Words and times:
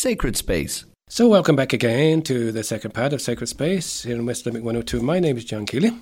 Sacred 0.00 0.34
Space. 0.34 0.86
So, 1.10 1.28
welcome 1.28 1.56
back 1.56 1.74
again 1.74 2.22
to 2.22 2.52
the 2.52 2.64
second 2.64 2.94
part 2.94 3.12
of 3.12 3.20
Sacred 3.20 3.48
Space 3.48 4.04
here 4.04 4.16
in 4.16 4.24
West 4.24 4.46
Limerick 4.46 4.64
102. 4.64 5.02
My 5.02 5.20
name 5.20 5.36
is 5.36 5.44
John 5.44 5.66
Keeley. 5.66 5.92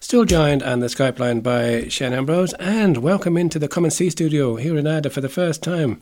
Still 0.00 0.24
joined 0.24 0.64
on 0.64 0.80
the 0.80 0.88
Skype 0.88 1.20
line 1.20 1.38
by 1.38 1.86
Shane 1.86 2.12
Ambrose, 2.12 2.54
and 2.54 2.96
welcome 2.96 3.36
into 3.36 3.60
the 3.60 3.68
Common 3.68 3.92
Sea 3.92 4.10
studio 4.10 4.56
here 4.56 4.76
in 4.76 4.88
Ada 4.88 5.10
for 5.10 5.20
the 5.20 5.28
first 5.28 5.62
time, 5.62 6.00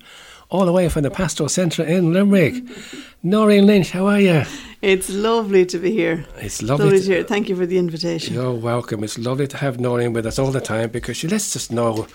all 0.49 0.65
the 0.65 0.73
way 0.73 0.89
from 0.89 1.03
the 1.03 1.11
Pastoral 1.11 1.51
Centre 1.51 1.85
in 1.85 2.15
Limerick. 2.15 2.63
Noreen 3.23 3.67
Lynch, 3.67 3.91
how 3.91 4.07
are 4.07 4.21
you? 4.21 4.45
It's 4.81 5.11
lovely 5.11 5.67
to 5.67 5.79
be 5.79 5.91
here. 5.91 6.25
It's 6.39 6.63
lovely, 6.63 6.85
lovely 6.87 7.01
to, 7.01 7.09
be 7.09 7.15
here. 7.15 7.25
Thank 7.25 7.51
you 7.51 7.57
for 7.57 7.67
the 7.67 7.77
invitation. 7.77 8.33
You're 8.33 8.55
welcome. 8.55 9.05
It's 9.05 9.19
lovely 9.19 9.49
to 9.49 9.59
have 9.59 9.79
Noreen 9.79 10.15
with 10.15 10.25
us 10.25 10.39
all 10.39 10.51
the 10.51 10.63
time 10.63 10.89
because 10.89 11.19
she 11.19 11.29
lets 11.29 11.55
us 11.57 11.71
know 11.71 12.07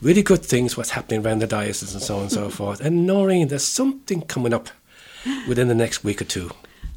really 0.00 0.22
good 0.22 0.44
things, 0.44 0.76
what's 0.76 0.90
happening 0.90 1.24
around 1.24 1.40
the 1.40 1.46
diocese 1.46 1.94
and 1.94 2.02
so 2.02 2.16
on 2.16 2.22
and 2.22 2.32
so 2.32 2.48
forth. 2.60 2.80
And 2.80 3.06
Noreen, 3.06 3.48
there's 3.48 3.64
something 3.64 4.22
coming 4.22 4.54
up 4.54 4.68
within 5.48 5.68
the 5.68 5.74
next 5.74 6.04
week 6.04 6.20
or 6.20 6.24
two. 6.24 6.50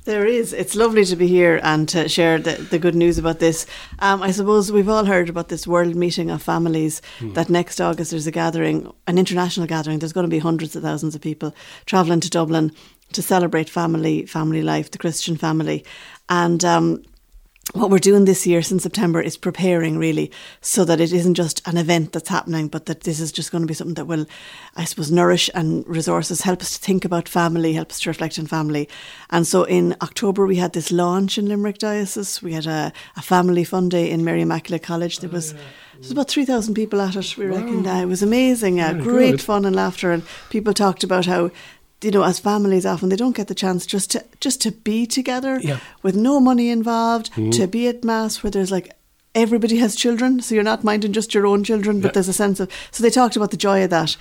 There 0.05 0.25
is. 0.25 0.51
It's 0.51 0.75
lovely 0.75 1.05
to 1.05 1.15
be 1.15 1.27
here 1.27 1.61
and 1.63 1.87
to 1.89 2.09
share 2.09 2.37
the, 2.37 2.55
the 2.55 2.77
good 2.77 2.93
news 2.93 3.17
about 3.17 3.39
this. 3.39 3.65
Um, 3.99 4.21
I 4.21 4.31
suppose 4.31 4.69
we've 4.69 4.89
all 4.89 5.05
heard 5.05 5.29
about 5.29 5.47
this 5.47 5.65
World 5.65 5.95
Meeting 5.95 6.29
of 6.29 6.43
Families, 6.43 7.01
hmm. 7.19 7.31
that 7.33 7.49
next 7.49 7.79
August 7.79 8.11
there's 8.11 8.27
a 8.27 8.31
gathering, 8.31 8.91
an 9.07 9.17
international 9.17 9.65
gathering. 9.65 9.99
There's 9.99 10.11
going 10.11 10.25
to 10.25 10.35
be 10.35 10.39
hundreds 10.39 10.75
of 10.75 10.83
thousands 10.83 11.15
of 11.15 11.21
people 11.21 11.55
travelling 11.85 12.19
to 12.19 12.29
Dublin 12.29 12.73
to 13.13 13.21
celebrate 13.21 13.69
family, 13.69 14.25
family 14.25 14.61
life, 14.61 14.91
the 14.91 14.97
Christian 14.97 15.37
family. 15.37 15.85
And 16.27 16.65
um, 16.65 17.03
what 17.71 17.89
we're 17.89 17.97
doing 17.97 18.25
this 18.25 18.45
year 18.45 18.61
since 18.61 18.83
September 18.83 19.21
is 19.21 19.37
preparing 19.37 19.97
really 19.97 20.29
so 20.59 20.83
that 20.83 20.99
it 20.99 21.13
isn't 21.13 21.35
just 21.35 21.65
an 21.65 21.77
event 21.77 22.11
that's 22.11 22.27
happening, 22.27 22.67
but 22.67 22.87
that 22.87 23.01
this 23.01 23.21
is 23.21 23.31
just 23.31 23.51
going 23.51 23.61
to 23.61 23.67
be 23.67 23.73
something 23.73 23.93
that 23.95 24.05
will, 24.05 24.25
I 24.75 24.83
suppose, 24.83 25.09
nourish 25.09 25.49
and 25.55 25.87
resources, 25.87 26.41
help 26.41 26.61
us 26.61 26.77
to 26.77 26.83
think 26.83 27.05
about 27.05 27.29
family, 27.29 27.73
help 27.73 27.89
us 27.89 28.01
to 28.01 28.09
reflect 28.09 28.37
on 28.37 28.47
family. 28.47 28.89
And 29.29 29.47
so 29.47 29.63
in 29.63 29.95
October, 30.01 30.45
we 30.45 30.57
had 30.57 30.73
this 30.73 30.91
launch 30.91 31.37
in 31.37 31.47
Limerick 31.47 31.77
Diocese. 31.77 32.43
We 32.43 32.51
had 32.51 32.67
a, 32.67 32.91
a 33.15 33.21
family 33.21 33.63
fun 33.63 33.87
day 33.87 34.11
in 34.11 34.25
Mary 34.25 34.41
Immaculate 34.41 34.83
College. 34.83 35.19
There 35.19 35.29
was, 35.29 35.53
there 35.53 35.61
was 35.99 36.11
about 36.11 36.29
3,000 36.29 36.73
people 36.73 36.99
at 36.99 37.15
it, 37.15 37.37
we 37.37 37.47
wow. 37.47 37.57
reckon. 37.57 37.87
Uh, 37.87 38.01
it 38.01 38.07
was 38.07 38.21
amazing, 38.21 38.81
uh, 38.81 38.93
great 38.93 39.31
good. 39.31 39.41
fun 39.41 39.63
and 39.63 39.75
laughter. 39.75 40.11
And 40.11 40.23
people 40.49 40.73
talked 40.73 41.05
about 41.05 41.25
how 41.25 41.49
you 42.03 42.11
know, 42.11 42.23
as 42.23 42.39
families 42.39 42.85
often 42.85 43.09
they 43.09 43.15
don't 43.15 43.35
get 43.35 43.47
the 43.47 43.55
chance 43.55 43.85
just 43.85 44.11
to 44.11 44.23
just 44.39 44.61
to 44.61 44.71
be 44.71 45.05
together 45.05 45.59
yeah. 45.61 45.79
with 46.01 46.15
no 46.15 46.39
money 46.39 46.69
involved, 46.69 47.31
mm-hmm. 47.31 47.51
to 47.51 47.67
be 47.67 47.87
at 47.87 48.03
mass 48.03 48.43
where 48.43 48.51
there's 48.51 48.71
like 48.71 48.91
everybody 49.35 49.77
has 49.77 49.95
children, 49.95 50.41
so 50.41 50.53
you're 50.53 50.63
not 50.63 50.83
minding 50.83 51.13
just 51.13 51.33
your 51.33 51.47
own 51.47 51.63
children, 51.63 52.01
but 52.01 52.09
yeah. 52.09 52.13
there's 52.13 52.27
a 52.27 52.33
sense 52.33 52.59
of 52.59 52.71
so 52.91 53.03
they 53.03 53.09
talked 53.09 53.35
about 53.35 53.51
the 53.51 53.57
joy 53.57 53.83
of 53.83 53.89
that. 53.89 54.15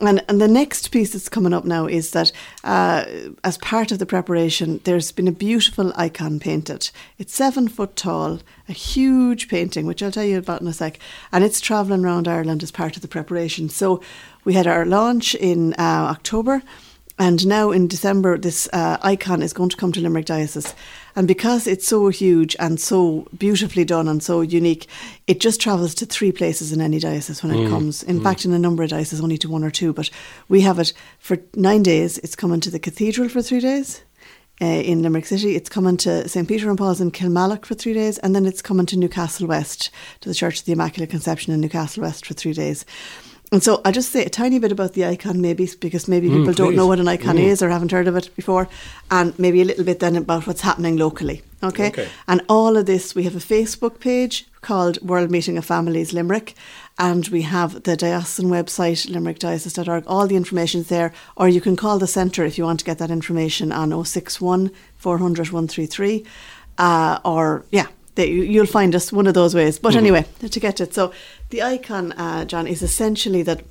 And, 0.00 0.24
and 0.28 0.40
the 0.40 0.48
next 0.48 0.90
piece 0.90 1.12
that's 1.12 1.28
coming 1.28 1.52
up 1.52 1.64
now 1.64 1.86
is 1.86 2.10
that 2.10 2.32
uh, 2.64 3.04
as 3.44 3.56
part 3.58 3.92
of 3.92 4.00
the 4.00 4.06
preparation, 4.06 4.80
there's 4.82 5.12
been 5.12 5.28
a 5.28 5.32
beautiful 5.32 5.92
icon 5.94 6.40
painted. 6.40 6.90
It's 7.18 7.34
seven 7.34 7.68
foot 7.68 7.94
tall, 7.94 8.40
a 8.68 8.72
huge 8.72 9.48
painting, 9.48 9.86
which 9.86 10.02
I'll 10.02 10.10
tell 10.10 10.24
you 10.24 10.38
about 10.38 10.60
in 10.60 10.66
a 10.66 10.72
sec, 10.72 10.98
and 11.30 11.44
it's 11.44 11.60
travelling 11.60 12.04
around 12.04 12.26
Ireland 12.26 12.64
as 12.64 12.72
part 12.72 12.96
of 12.96 13.02
the 13.02 13.08
preparation. 13.08 13.68
So 13.68 14.02
we 14.44 14.54
had 14.54 14.66
our 14.66 14.84
launch 14.84 15.36
in 15.36 15.74
uh, 15.74 16.08
October. 16.10 16.62
And 17.22 17.46
now 17.46 17.70
in 17.70 17.86
December, 17.86 18.36
this 18.36 18.68
uh, 18.72 18.96
icon 19.00 19.42
is 19.42 19.52
going 19.52 19.68
to 19.68 19.76
come 19.76 19.92
to 19.92 20.00
Limerick 20.00 20.26
Diocese. 20.26 20.74
And 21.14 21.28
because 21.28 21.68
it's 21.68 21.86
so 21.86 22.08
huge 22.08 22.56
and 22.58 22.80
so 22.80 23.28
beautifully 23.38 23.84
done 23.84 24.08
and 24.08 24.20
so 24.20 24.40
unique, 24.40 24.88
it 25.28 25.38
just 25.38 25.60
travels 25.60 25.94
to 25.94 26.04
three 26.04 26.32
places 26.32 26.72
in 26.72 26.80
any 26.80 26.98
diocese 26.98 27.40
when 27.40 27.52
mm. 27.52 27.64
it 27.64 27.70
comes. 27.70 28.02
In 28.02 28.18
mm. 28.18 28.24
fact, 28.24 28.44
in 28.44 28.52
a 28.52 28.58
number 28.58 28.82
of 28.82 28.90
dioceses, 28.90 29.20
only 29.20 29.38
to 29.38 29.48
one 29.48 29.62
or 29.62 29.70
two. 29.70 29.92
But 29.92 30.10
we 30.48 30.62
have 30.62 30.80
it 30.80 30.92
for 31.20 31.38
nine 31.54 31.84
days. 31.84 32.18
It's 32.18 32.34
coming 32.34 32.58
to 32.58 32.72
the 32.72 32.80
cathedral 32.80 33.28
for 33.28 33.40
three 33.40 33.60
days. 33.60 34.02
Uh, 34.60 34.66
in 34.66 35.02
Limerick 35.02 35.26
City. 35.26 35.56
It's 35.56 35.70
coming 35.70 35.96
to 35.98 36.28
St. 36.28 36.46
Peter 36.46 36.68
and 36.68 36.78
Paul's 36.78 37.00
in 37.00 37.10
Kilmallock 37.10 37.64
for 37.64 37.74
three 37.74 37.94
days, 37.94 38.18
and 38.18 38.36
then 38.36 38.46
it's 38.46 38.62
coming 38.62 38.86
to 38.86 38.96
Newcastle 38.96 39.48
West, 39.48 39.90
to 40.20 40.28
the 40.28 40.34
Church 40.34 40.60
of 40.60 40.66
the 40.66 40.72
Immaculate 40.72 41.10
Conception 41.10 41.52
in 41.52 41.60
Newcastle 41.60 42.02
West 42.02 42.26
for 42.26 42.34
three 42.34 42.52
days. 42.52 42.84
And 43.52 43.62
so 43.62 43.82
I'll 43.84 43.92
just 43.92 44.10
say 44.12 44.24
a 44.24 44.30
tiny 44.30 44.58
bit 44.58 44.72
about 44.72 44.94
the 44.94 45.04
icon, 45.04 45.42
maybe, 45.42 45.68
because 45.78 46.08
maybe 46.08 46.30
mm, 46.30 46.38
people 46.38 46.54
don't 46.54 46.74
know 46.74 46.86
what 46.86 46.98
an 46.98 47.06
icon 47.06 47.36
mm. 47.36 47.44
is 47.44 47.62
or 47.62 47.68
haven't 47.68 47.92
heard 47.92 48.08
of 48.08 48.16
it 48.16 48.34
before, 48.34 48.66
and 49.10 49.38
maybe 49.38 49.60
a 49.60 49.64
little 49.66 49.84
bit 49.84 50.00
then 50.00 50.16
about 50.16 50.46
what's 50.46 50.62
happening 50.62 50.96
locally. 50.96 51.42
Okay? 51.62 51.88
okay? 51.88 52.08
And 52.26 52.40
all 52.48 52.78
of 52.78 52.86
this, 52.86 53.14
we 53.14 53.24
have 53.24 53.36
a 53.36 53.40
Facebook 53.40 54.00
page 54.00 54.46
called 54.62 55.02
World 55.02 55.30
Meeting 55.30 55.58
of 55.58 55.66
Families 55.66 56.14
Limerick, 56.14 56.54
and 56.98 57.28
we 57.28 57.42
have 57.42 57.82
the 57.82 57.94
diocesan 57.94 58.46
website, 58.46 59.06
limerickdiocese.org. 59.10 60.04
All 60.06 60.26
the 60.26 60.36
information 60.36 60.80
is 60.80 60.88
there, 60.88 61.12
or 61.36 61.46
you 61.46 61.60
can 61.60 61.76
call 61.76 61.98
the 61.98 62.06
centre 62.06 62.46
if 62.46 62.56
you 62.56 62.64
want 62.64 62.78
to 62.80 62.86
get 62.86 62.96
that 62.98 63.10
information 63.10 63.70
on 63.70 63.90
061 63.90 64.70
400 64.96 65.52
133. 65.52 66.24
Uh, 66.78 67.18
or, 67.22 67.66
yeah, 67.70 67.88
they, 68.14 68.30
you'll 68.30 68.66
find 68.66 68.94
us 68.94 69.12
one 69.12 69.26
of 69.26 69.34
those 69.34 69.54
ways. 69.54 69.78
But 69.78 69.90
mm-hmm. 69.90 69.98
anyway, 69.98 70.26
to 70.40 70.60
get 70.60 70.80
it. 70.80 70.94
So 70.94 71.12
the 71.50 71.62
icon, 71.62 72.12
uh, 72.12 72.44
John, 72.44 72.66
is 72.66 72.82
essentially 72.82 73.42
that 73.42 73.62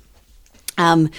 um, 0.78 1.10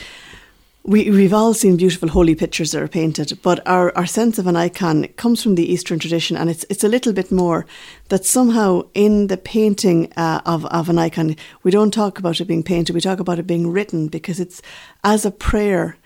we, 0.86 1.10
we've 1.10 1.34
all 1.34 1.54
seen 1.54 1.78
beautiful 1.78 2.10
holy 2.10 2.36
pictures 2.36 2.72
that 2.72 2.82
are 2.82 2.90
painted, 2.90 3.40
but 3.42 3.66
our, 3.66 3.96
our 3.98 4.06
sense 4.06 4.38
of 4.38 4.48
an 4.48 4.58
icon 4.58 5.08
comes 5.16 5.42
from 5.42 5.56
the 5.56 5.72
Eastern 5.72 5.98
tradition, 5.98 6.36
and 6.36 6.50
it's 6.50 6.66
it's 6.70 6.84
a 6.84 6.90
little 6.90 7.14
bit 7.14 7.32
more 7.32 7.66
that 8.10 8.26
somehow 8.26 8.82
in 8.94 9.28
the 9.28 9.38
painting 9.38 10.12
uh, 10.18 10.42
of, 10.46 10.66
of 10.66 10.90
an 10.90 11.00
icon, 11.00 11.38
we 11.64 11.72
don't 11.72 11.94
talk 11.94 12.20
about 12.20 12.42
it 12.42 12.46
being 12.46 12.64
painted, 12.64 12.94
we 12.94 13.00
talk 13.00 13.20
about 13.20 13.40
it 13.40 13.48
being 13.48 13.72
written 13.72 14.10
because 14.10 14.40
it's 14.40 14.62
as 15.04 15.26
a 15.26 15.32
prayer. 15.32 15.98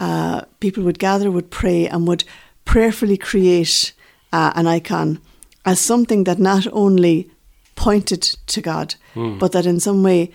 Uh, 0.00 0.42
people 0.58 0.82
would 0.82 0.98
gather, 0.98 1.30
would 1.30 1.50
pray, 1.50 1.86
and 1.86 2.08
would 2.08 2.24
prayerfully 2.64 3.16
create 3.16 3.92
uh, 4.32 4.52
an 4.56 4.66
icon 4.66 5.20
as 5.64 5.80
something 5.80 6.24
that 6.24 6.38
not 6.38 6.66
only 6.72 7.30
pointed 7.74 8.22
to 8.22 8.60
God, 8.60 8.94
mm. 9.14 9.38
but 9.38 9.52
that 9.52 9.66
in 9.66 9.80
some 9.80 10.02
way 10.02 10.30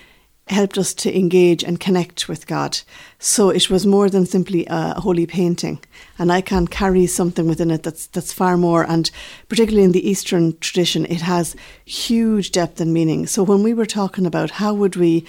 helped 0.50 0.78
us 0.78 0.94
to 0.94 1.16
engage 1.18 1.64
and 1.64 1.80
connect 1.80 2.30
with 2.30 2.48
God. 2.48 2.80
So 3.20 3.50
it 3.50 3.70
was 3.70 3.86
more 3.86 4.10
than 4.10 4.26
simply 4.26 4.66
a 4.70 5.00
holy 5.00 5.26
painting. 5.26 5.80
An 6.18 6.32
icon 6.32 6.68
carries 6.68 7.14
something 7.14 7.48
within 7.48 7.72
it 7.72 7.84
that's 7.84 8.08
that's 8.08 8.34
far 8.34 8.58
more 8.58 8.84
and 8.84 9.12
particularly 9.50 9.84
in 9.84 9.92
the 9.92 10.10
Eastern 10.10 10.58
tradition 10.60 11.06
it 11.08 11.22
has 11.22 11.56
huge 11.86 12.52
depth 12.52 12.80
and 12.80 12.94
meaning. 12.94 13.28
So 13.28 13.44
when 13.44 13.64
we 13.64 13.74
were 13.74 13.86
talking 13.86 14.26
about 14.26 14.52
how 14.52 14.74
would 14.74 14.96
we 14.96 15.26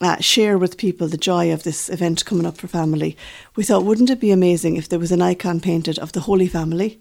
uh, 0.00 0.20
share 0.20 0.58
with 0.58 0.76
people 0.76 1.08
the 1.08 1.16
joy 1.16 1.52
of 1.52 1.62
this 1.62 1.88
event 1.88 2.24
coming 2.24 2.46
up 2.46 2.56
for 2.56 2.68
family, 2.68 3.16
we 3.56 3.64
thought 3.64 3.84
wouldn't 3.84 4.10
it 4.10 4.20
be 4.20 4.30
amazing 4.30 4.76
if 4.76 4.88
there 4.88 4.98
was 4.98 5.12
an 5.12 5.22
icon 5.22 5.60
painted 5.60 5.98
of 5.98 6.12
the 6.12 6.20
Holy 6.20 6.48
Family 6.48 6.98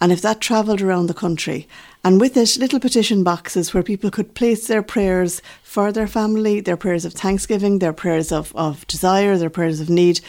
and 0.00 0.12
if 0.12 0.22
that 0.22 0.40
travelled 0.40 0.80
around 0.80 1.06
the 1.06 1.14
country, 1.14 1.66
and 2.04 2.20
with 2.20 2.36
it, 2.36 2.56
little 2.56 2.80
petition 2.80 3.24
boxes 3.24 3.74
where 3.74 3.82
people 3.82 4.10
could 4.10 4.34
place 4.34 4.66
their 4.66 4.82
prayers 4.82 5.42
for 5.62 5.90
their 5.90 6.06
family, 6.06 6.60
their 6.60 6.76
prayers 6.76 7.04
of 7.04 7.12
thanksgiving, 7.12 7.78
their 7.78 7.92
prayers 7.92 8.30
of, 8.30 8.54
of 8.54 8.86
desire, 8.86 9.36
their 9.36 9.50
prayers 9.50 9.80
of 9.80 9.90
need, 9.90 10.20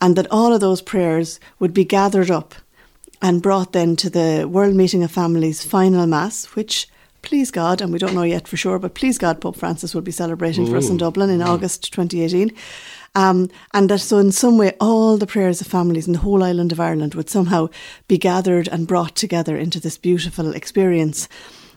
and 0.00 0.16
that 0.16 0.30
all 0.30 0.52
of 0.52 0.60
those 0.60 0.82
prayers 0.82 1.40
would 1.58 1.72
be 1.72 1.84
gathered 1.84 2.30
up 2.30 2.54
and 3.22 3.42
brought 3.42 3.72
then 3.72 3.96
to 3.96 4.10
the 4.10 4.46
World 4.46 4.74
Meeting 4.74 5.02
of 5.02 5.10
Families 5.10 5.64
final 5.64 6.06
Mass, 6.06 6.44
which 6.54 6.86
please 7.22 7.50
God, 7.50 7.80
and 7.80 7.90
we 7.90 7.98
don't 7.98 8.14
know 8.14 8.22
yet 8.22 8.46
for 8.46 8.58
sure, 8.58 8.78
but 8.78 8.94
please 8.94 9.16
God, 9.16 9.40
Pope 9.40 9.56
Francis 9.56 9.94
will 9.94 10.02
be 10.02 10.12
celebrating 10.12 10.68
Ooh. 10.68 10.70
for 10.70 10.76
us 10.76 10.90
in 10.90 10.98
Dublin 10.98 11.30
in 11.30 11.40
mm. 11.40 11.46
August 11.46 11.92
2018. 11.92 12.54
Um, 13.14 13.48
and 13.72 13.88
that 13.90 14.00
so 14.00 14.18
in 14.18 14.32
some 14.32 14.58
way 14.58 14.72
all 14.80 15.16
the 15.16 15.26
prayers 15.26 15.60
of 15.60 15.66
families 15.68 16.06
in 16.06 16.14
the 16.14 16.18
whole 16.18 16.42
island 16.42 16.72
of 16.72 16.80
Ireland 16.80 17.14
would 17.14 17.30
somehow 17.30 17.68
be 18.08 18.18
gathered 18.18 18.68
and 18.68 18.88
brought 18.88 19.14
together 19.14 19.56
into 19.56 19.78
this 19.78 19.98
beautiful 19.98 20.52
experience. 20.52 21.28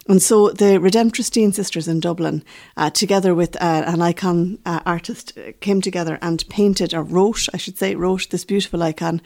And 0.09 0.21
so 0.21 0.49
the 0.49 0.79
Redemptoristine 0.79 1.53
Sisters 1.53 1.87
in 1.87 1.99
Dublin, 1.99 2.43
uh, 2.77 2.89
together 2.89 3.35
with 3.35 3.57
uh, 3.57 3.83
an 3.85 4.01
icon 4.01 4.57
uh, 4.65 4.79
artist, 4.85 5.37
uh, 5.37 5.51
came 5.59 5.81
together 5.81 6.17
and 6.21 6.47
painted, 6.47 6.93
or 6.93 7.03
wrote, 7.03 7.49
I 7.53 7.57
should 7.57 7.77
say, 7.77 7.93
wrote 7.93 8.29
this 8.29 8.45
beautiful 8.45 8.81
icon. 8.83 9.21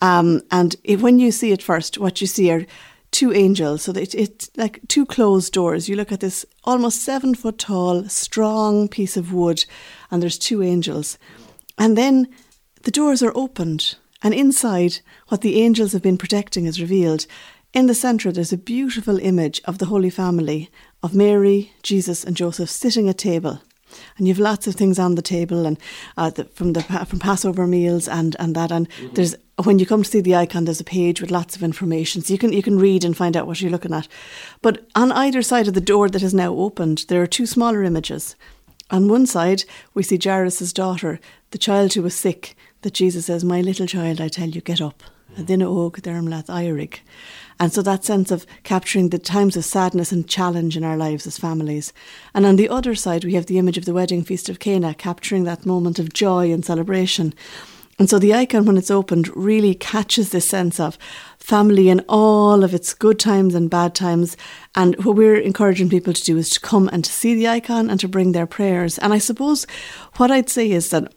Um, 0.00 0.42
and 0.50 0.74
if, 0.82 1.00
when 1.02 1.20
you 1.20 1.30
see 1.30 1.52
it 1.52 1.62
first, 1.62 1.98
what 1.98 2.20
you 2.20 2.26
see 2.26 2.50
are 2.50 2.66
two 3.12 3.32
angels. 3.32 3.82
So 3.82 3.92
it's 3.94 4.50
like 4.56 4.80
two 4.88 5.06
closed 5.06 5.52
doors. 5.52 5.88
You 5.88 5.94
look 5.94 6.10
at 6.10 6.18
this 6.18 6.44
almost 6.64 7.04
seven 7.04 7.36
foot 7.36 7.58
tall, 7.58 8.08
strong 8.08 8.88
piece 8.88 9.16
of 9.16 9.32
wood, 9.32 9.64
and 10.10 10.20
there's 10.20 10.38
two 10.38 10.64
angels. 10.64 11.16
And 11.78 11.96
then 11.96 12.28
the 12.82 12.90
doors 12.90 13.22
are 13.22 13.32
opened, 13.34 13.96
and 14.22 14.34
inside, 14.34 15.00
what 15.28 15.40
the 15.40 15.60
angels 15.60 15.92
have 15.92 16.02
been 16.02 16.18
protecting 16.18 16.66
is 16.66 16.80
revealed. 16.80 17.26
In 17.72 17.86
the 17.86 17.94
centre, 17.94 18.30
there's 18.30 18.52
a 18.52 18.58
beautiful 18.58 19.18
image 19.18 19.60
of 19.64 19.78
the 19.78 19.86
Holy 19.86 20.10
Family, 20.10 20.70
of 21.02 21.14
Mary, 21.14 21.72
Jesus, 21.82 22.24
and 22.24 22.36
Joseph 22.36 22.70
sitting 22.70 23.08
at 23.08 23.18
table. 23.18 23.60
And 24.16 24.26
you've 24.26 24.38
lots 24.38 24.66
of 24.66 24.74
things 24.74 24.98
on 24.98 25.14
the 25.14 25.22
table, 25.22 25.66
and 25.66 25.78
uh, 26.16 26.30
the, 26.30 26.44
from 26.44 26.72
the 26.72 26.82
from 26.82 27.18
Passover 27.18 27.66
meals 27.66 28.08
and 28.08 28.34
and 28.38 28.54
that. 28.54 28.72
And 28.72 28.88
mm-hmm. 28.88 29.14
there's 29.14 29.34
when 29.62 29.78
you 29.78 29.86
come 29.86 30.02
to 30.02 30.10
see 30.10 30.20
the 30.20 30.34
icon, 30.34 30.64
there's 30.64 30.80
a 30.80 30.84
page 30.84 31.20
with 31.20 31.30
lots 31.30 31.54
of 31.54 31.62
information, 31.62 32.22
so 32.22 32.32
you 32.32 32.38
can 32.38 32.52
you 32.52 32.62
can 32.62 32.78
read 32.78 33.04
and 33.04 33.16
find 33.16 33.36
out 33.36 33.46
what 33.46 33.60
you're 33.60 33.70
looking 33.70 33.94
at. 33.94 34.08
But 34.62 34.86
on 34.94 35.12
either 35.12 35.42
side 35.42 35.68
of 35.68 35.74
the 35.74 35.80
door 35.80 36.08
that 36.08 36.22
is 36.22 36.34
now 36.34 36.54
opened, 36.54 37.04
there 37.08 37.22
are 37.22 37.26
two 37.26 37.46
smaller 37.46 37.82
images. 37.82 38.36
On 38.90 39.08
one 39.08 39.26
side, 39.26 39.64
we 39.94 40.02
see 40.02 40.18
Jairus' 40.22 40.72
daughter, 40.72 41.18
the 41.54 41.58
child 41.58 41.94
who 41.94 42.02
was 42.02 42.16
sick, 42.16 42.56
that 42.82 42.94
Jesus 42.94 43.26
says, 43.26 43.44
My 43.44 43.60
little 43.60 43.86
child, 43.86 44.20
I 44.20 44.26
tell 44.26 44.48
you, 44.48 44.60
get 44.60 44.80
up. 44.80 45.04
Adina 45.38 45.66
mm. 45.66 45.86
Og 45.86 46.02
Dermlath 46.02 46.46
Eirig. 46.46 46.98
And 47.60 47.72
so 47.72 47.80
that 47.80 48.04
sense 48.04 48.32
of 48.32 48.44
capturing 48.64 49.10
the 49.10 49.20
times 49.20 49.56
of 49.56 49.64
sadness 49.64 50.10
and 50.10 50.28
challenge 50.28 50.76
in 50.76 50.82
our 50.82 50.96
lives 50.96 51.28
as 51.28 51.38
families. 51.38 51.92
And 52.34 52.44
on 52.44 52.56
the 52.56 52.68
other 52.68 52.96
side, 52.96 53.24
we 53.24 53.34
have 53.34 53.46
the 53.46 53.58
image 53.58 53.78
of 53.78 53.84
the 53.84 53.94
wedding 53.94 54.24
feast 54.24 54.48
of 54.48 54.58
Cana, 54.58 54.94
capturing 54.94 55.44
that 55.44 55.64
moment 55.64 56.00
of 56.00 56.12
joy 56.12 56.50
and 56.50 56.64
celebration. 56.64 57.34
And 58.00 58.10
so 58.10 58.18
the 58.18 58.34
icon, 58.34 58.64
when 58.64 58.76
it's 58.76 58.90
opened, 58.90 59.30
really 59.36 59.76
catches 59.76 60.30
this 60.30 60.48
sense 60.48 60.80
of 60.80 60.98
family 61.38 61.88
in 61.88 62.04
all 62.08 62.64
of 62.64 62.74
its 62.74 62.92
good 62.92 63.20
times 63.20 63.54
and 63.54 63.70
bad 63.70 63.94
times. 63.94 64.36
And 64.74 64.96
what 65.04 65.14
we're 65.14 65.36
encouraging 65.36 65.88
people 65.88 66.12
to 66.12 66.24
do 66.24 66.36
is 66.36 66.50
to 66.50 66.60
come 66.60 66.88
and 66.92 67.04
to 67.04 67.12
see 67.12 67.36
the 67.36 67.46
icon 67.46 67.88
and 67.88 68.00
to 68.00 68.08
bring 68.08 68.32
their 68.32 68.46
prayers. 68.46 68.98
And 68.98 69.12
I 69.12 69.18
suppose 69.18 69.64
what 70.16 70.32
I'd 70.32 70.50
say 70.50 70.72
is 70.72 70.90
that 70.90 71.12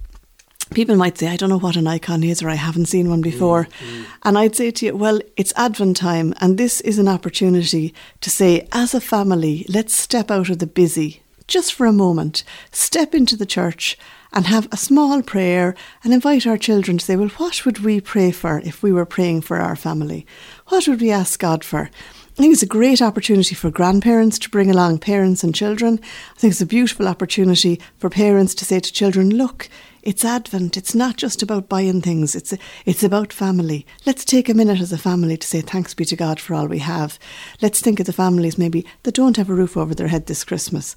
people 0.74 0.96
might 0.96 1.18
say, 1.18 1.28
I 1.28 1.36
don't 1.36 1.50
know 1.50 1.60
what 1.60 1.76
an 1.76 1.88
icon 1.88 2.24
is, 2.24 2.42
or 2.42 2.50
I 2.50 2.56
haven't 2.56 2.88
seen 2.88 3.10
one 3.10 3.22
before. 3.22 3.66
Mm, 3.66 3.70
mm. 3.70 4.06
And 4.24 4.38
I'd 4.38 4.56
say 4.56 4.72
to 4.72 4.86
you, 4.86 4.96
well, 4.96 5.20
it's 5.36 5.54
Advent 5.56 5.98
time, 5.98 6.34
and 6.40 6.58
this 6.58 6.82
is 6.82 7.00
an 7.00 7.08
opportunity 7.08 7.94
to 8.22 8.30
say, 8.30 8.68
as 8.72 8.94
a 8.94 9.02
family, 9.02 9.66
let's 9.70 9.96
step 9.96 10.32
out 10.32 10.50
of 10.50 10.60
the 10.60 10.68
busy 10.68 11.22
just 11.48 11.74
for 11.74 11.86
a 11.86 11.94
moment, 11.94 12.44
step 12.72 13.16
into 13.16 13.38
the 13.38 13.46
church 13.46 13.98
and 14.34 14.46
have 14.48 14.68
a 14.72 14.78
small 14.78 15.22
prayer 15.22 15.76
and 16.04 16.14
invite 16.14 16.46
our 16.46 16.58
children 16.58 16.98
to 16.98 17.06
say, 17.06 17.16
well, 17.16 17.30
what 17.30 17.66
would 17.66 17.80
we 17.80 18.02
pray 18.02 18.32
for 18.32 18.60
if 18.60 18.84
we 18.84 18.92
were 18.92 19.06
praying 19.06 19.42
for 19.42 19.58
our 19.58 19.76
family? 19.76 20.28
What 20.68 20.88
would 20.88 21.00
we 21.00 21.12
ask 21.12 21.40
God 21.40 21.64
for? 21.64 21.90
I 22.38 22.40
think 22.40 22.54
it's 22.54 22.62
a 22.62 22.68
great 22.68 23.02
opportunity 23.02 23.56
for 23.56 23.72
grandparents 23.72 24.38
to 24.38 24.50
bring 24.52 24.70
along 24.70 25.00
parents 25.00 25.44
and 25.44 25.56
children. 25.56 26.00
I 26.36 26.40
think 26.40 26.52
it's 26.52 26.62
a 26.62 26.68
beautiful 26.68 27.08
opportunity 27.08 27.82
for 27.98 28.12
parents 28.12 28.54
to 28.54 28.66
say 28.66 28.80
to 28.80 28.94
children, 28.94 29.32
look, 29.32 29.68
it's 30.04 30.24
Advent. 30.24 30.78
It's 30.78 30.94
not 30.94 31.18
just 31.18 31.42
about 31.42 31.68
buying 31.68 32.00
things. 32.00 32.36
It's 32.36 32.54
it's 32.86 33.02
about 33.02 33.34
family. 33.34 33.88
Let's 34.06 34.24
take 34.24 34.50
a 34.50 34.54
minute 34.54 34.80
as 34.80 34.94
a 34.94 35.00
family 35.00 35.36
to 35.36 35.48
say 35.48 35.62
thanks 35.62 35.96
be 35.96 36.06
to 36.06 36.16
God 36.16 36.40
for 36.40 36.54
all 36.54 36.68
we 36.68 36.78
have. 36.78 37.18
Let's 37.60 37.82
think 37.82 38.00
of 38.00 38.06
the 38.06 38.14
families 38.14 38.56
maybe 38.56 38.86
that 39.02 39.16
don't 39.16 39.38
have 39.38 39.50
a 39.50 39.56
roof 39.56 39.76
over 39.76 39.96
their 39.96 40.10
head 40.10 40.28
this 40.28 40.44
Christmas 40.44 40.96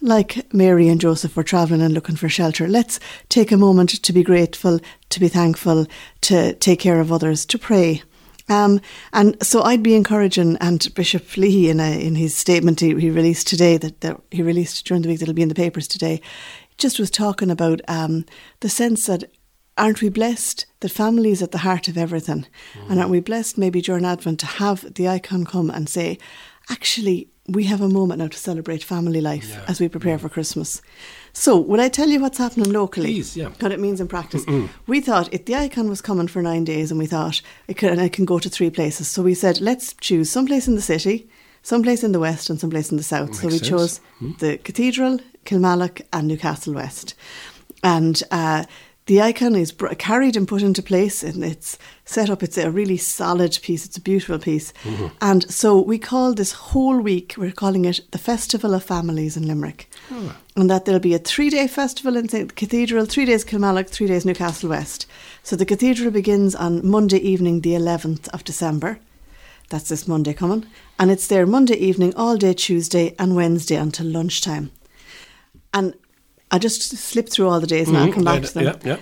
like 0.00 0.50
Mary 0.54 0.88
and 0.88 1.00
Joseph 1.00 1.36
were 1.36 1.42
travelling 1.42 1.82
and 1.82 1.92
looking 1.92 2.16
for 2.16 2.26
shelter, 2.26 2.66
let's 2.66 2.98
take 3.28 3.52
a 3.52 3.56
moment 3.58 4.02
to 4.02 4.12
be 4.14 4.22
grateful, 4.22 4.80
to 5.10 5.20
be 5.20 5.28
thankful, 5.28 5.86
to 6.22 6.54
take 6.54 6.80
care 6.80 7.00
of 7.00 7.12
others, 7.12 7.44
to 7.44 7.58
pray. 7.58 8.02
Um, 8.50 8.80
and 9.12 9.36
so 9.42 9.62
I'd 9.62 9.82
be 9.82 9.94
encouraging, 9.94 10.56
and 10.60 10.86
Bishop 10.94 11.36
Leahy, 11.36 11.70
in, 11.70 11.80
a, 11.80 12.04
in 12.04 12.16
his 12.16 12.36
statement 12.36 12.80
he, 12.80 12.88
he 12.98 13.10
released 13.10 13.46
today, 13.46 13.78
that, 13.78 14.00
that, 14.00 14.20
he 14.30 14.42
released 14.42 14.84
during 14.84 15.02
the 15.02 15.08
week 15.08 15.20
that'll 15.20 15.34
be 15.34 15.42
in 15.42 15.48
the 15.48 15.54
papers 15.54 15.86
today, 15.88 16.20
just 16.76 16.98
was 16.98 17.10
talking 17.10 17.50
about 17.50 17.80
um, 17.88 18.26
the 18.60 18.68
sense 18.68 19.06
that 19.06 19.24
aren't 19.78 20.02
we 20.02 20.08
blessed 20.08 20.66
that 20.80 20.90
family 20.90 21.30
is 21.30 21.42
at 21.42 21.52
the 21.52 21.58
heart 21.58 21.88
of 21.88 21.96
everything? 21.96 22.46
Mm. 22.74 22.90
And 22.90 22.98
aren't 22.98 23.10
we 23.10 23.20
blessed 23.20 23.56
maybe 23.56 23.80
during 23.80 24.04
Advent 24.04 24.40
to 24.40 24.46
have 24.46 24.94
the 24.94 25.08
icon 25.08 25.44
come 25.44 25.70
and 25.70 25.88
say, 25.88 26.18
actually, 26.68 27.28
we 27.48 27.64
have 27.64 27.80
a 27.80 27.88
moment 27.88 28.18
now 28.18 28.28
to 28.28 28.36
celebrate 28.36 28.82
family 28.82 29.20
life 29.20 29.48
yeah. 29.48 29.64
as 29.68 29.80
we 29.80 29.88
prepare 29.88 30.12
yeah. 30.12 30.18
for 30.18 30.28
Christmas. 30.28 30.82
So, 31.32 31.56
would 31.58 31.80
I 31.80 31.88
tell 31.88 32.08
you 32.08 32.20
what's 32.20 32.38
happening 32.38 32.72
locally? 32.72 33.14
Please, 33.14 33.36
yeah. 33.36 33.50
What 33.60 33.72
it 33.72 33.80
means 33.80 34.00
in 34.00 34.08
practice. 34.08 34.44
Mm-mm. 34.44 34.68
We 34.86 35.00
thought 35.00 35.32
if 35.32 35.44
the 35.44 35.54
icon 35.54 35.88
was 35.88 36.00
coming 36.00 36.28
for 36.28 36.42
nine 36.42 36.64
days, 36.64 36.90
and 36.90 36.98
we 36.98 37.06
thought 37.06 37.40
it 37.68 37.76
can, 37.76 37.90
and 37.90 38.00
it 38.00 38.12
can 38.12 38.24
go 38.24 38.38
to 38.38 38.48
three 38.48 38.70
places. 38.70 39.08
So 39.08 39.22
we 39.22 39.34
said, 39.34 39.60
let's 39.60 39.94
choose 39.94 40.30
some 40.30 40.46
place 40.46 40.66
in 40.66 40.74
the 40.74 40.82
city, 40.82 41.28
some 41.62 41.82
place 41.82 42.02
in 42.02 42.12
the 42.12 42.20
west, 42.20 42.50
and 42.50 42.58
some 42.60 42.70
place 42.70 42.90
in 42.90 42.96
the 42.96 43.02
south. 43.02 43.28
Makes 43.28 43.40
so 43.40 43.46
we 43.46 43.58
sense. 43.58 43.68
chose 43.68 44.00
mm. 44.20 44.38
the 44.38 44.58
Cathedral, 44.58 45.20
Kilmallock, 45.44 46.02
and 46.12 46.28
Newcastle 46.28 46.74
West. 46.74 47.14
And 47.82 48.22
uh, 48.30 48.64
the 49.10 49.20
icon 49.20 49.56
is 49.56 49.74
carried 49.98 50.36
and 50.36 50.46
put 50.46 50.62
into 50.62 50.84
place 50.84 51.24
and 51.24 51.42
it's 51.42 51.76
set 52.04 52.30
up. 52.30 52.44
It's 52.44 52.56
a 52.56 52.70
really 52.70 52.96
solid 52.96 53.58
piece. 53.60 53.84
It's 53.84 53.96
a 53.96 54.00
beautiful 54.00 54.38
piece. 54.38 54.72
Mm-hmm. 54.84 55.06
And 55.20 55.50
so 55.50 55.80
we 55.80 55.98
call 55.98 56.32
this 56.32 56.52
whole 56.52 57.00
week, 57.00 57.34
we're 57.36 57.50
calling 57.50 57.86
it 57.86 58.02
the 58.12 58.18
Festival 58.18 58.72
of 58.72 58.84
Families 58.84 59.36
in 59.36 59.48
Limerick. 59.48 59.90
Oh. 60.12 60.36
And 60.54 60.70
that 60.70 60.84
there'll 60.84 61.00
be 61.00 61.14
a 61.14 61.18
three 61.18 61.50
day 61.50 61.66
festival 61.66 62.16
in 62.16 62.28
St. 62.28 62.54
Cathedral, 62.54 63.04
three 63.04 63.24
days 63.24 63.44
Kilmallock, 63.44 63.88
three 63.88 64.06
days 64.06 64.24
Newcastle 64.24 64.68
West. 64.68 65.06
So 65.42 65.56
the 65.56 65.66
cathedral 65.66 66.12
begins 66.12 66.54
on 66.54 66.86
Monday 66.86 67.18
evening, 67.18 67.62
the 67.62 67.72
11th 67.72 68.28
of 68.28 68.44
December. 68.44 69.00
That's 69.70 69.88
this 69.88 70.06
Monday 70.06 70.34
coming. 70.34 70.66
And 71.00 71.10
it's 71.10 71.26
there 71.26 71.46
Monday 71.46 71.74
evening, 71.74 72.14
all 72.14 72.36
day 72.36 72.52
Tuesday 72.52 73.16
and 73.18 73.34
Wednesday 73.34 73.74
until 73.74 74.06
lunchtime. 74.06 74.70
And 75.74 75.94
I 76.50 76.58
just 76.58 76.96
slip 76.96 77.28
through 77.28 77.48
all 77.48 77.60
the 77.60 77.66
days 77.66 77.88
and 77.88 77.96
mm-hmm. 77.96 78.06
I'll 78.06 78.12
come 78.12 78.24
back 78.24 78.42
to 78.42 78.54
them. 78.54 78.64
Yeah, 78.64 78.76
yeah. 78.84 78.96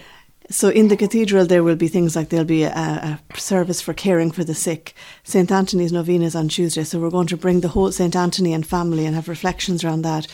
So 0.50 0.70
in 0.70 0.88
the 0.88 0.96
cathedral, 0.96 1.44
there 1.44 1.62
will 1.62 1.76
be 1.76 1.88
things 1.88 2.16
like 2.16 2.30
there'll 2.30 2.46
be 2.46 2.62
a, 2.62 2.70
a 2.70 3.20
service 3.38 3.82
for 3.82 3.92
caring 3.92 4.30
for 4.30 4.44
the 4.44 4.54
sick. 4.54 4.94
St 5.22 5.50
Anthony's 5.52 5.92
novena 5.92 6.24
is 6.24 6.34
on 6.34 6.48
Tuesday, 6.48 6.84
so 6.84 6.98
we're 6.98 7.10
going 7.10 7.26
to 7.26 7.36
bring 7.36 7.60
the 7.60 7.68
whole 7.68 7.92
St 7.92 8.16
Anthony 8.16 8.54
and 8.54 8.66
family 8.66 9.04
and 9.04 9.14
have 9.14 9.28
reflections 9.28 9.84
around 9.84 10.02
that. 10.02 10.26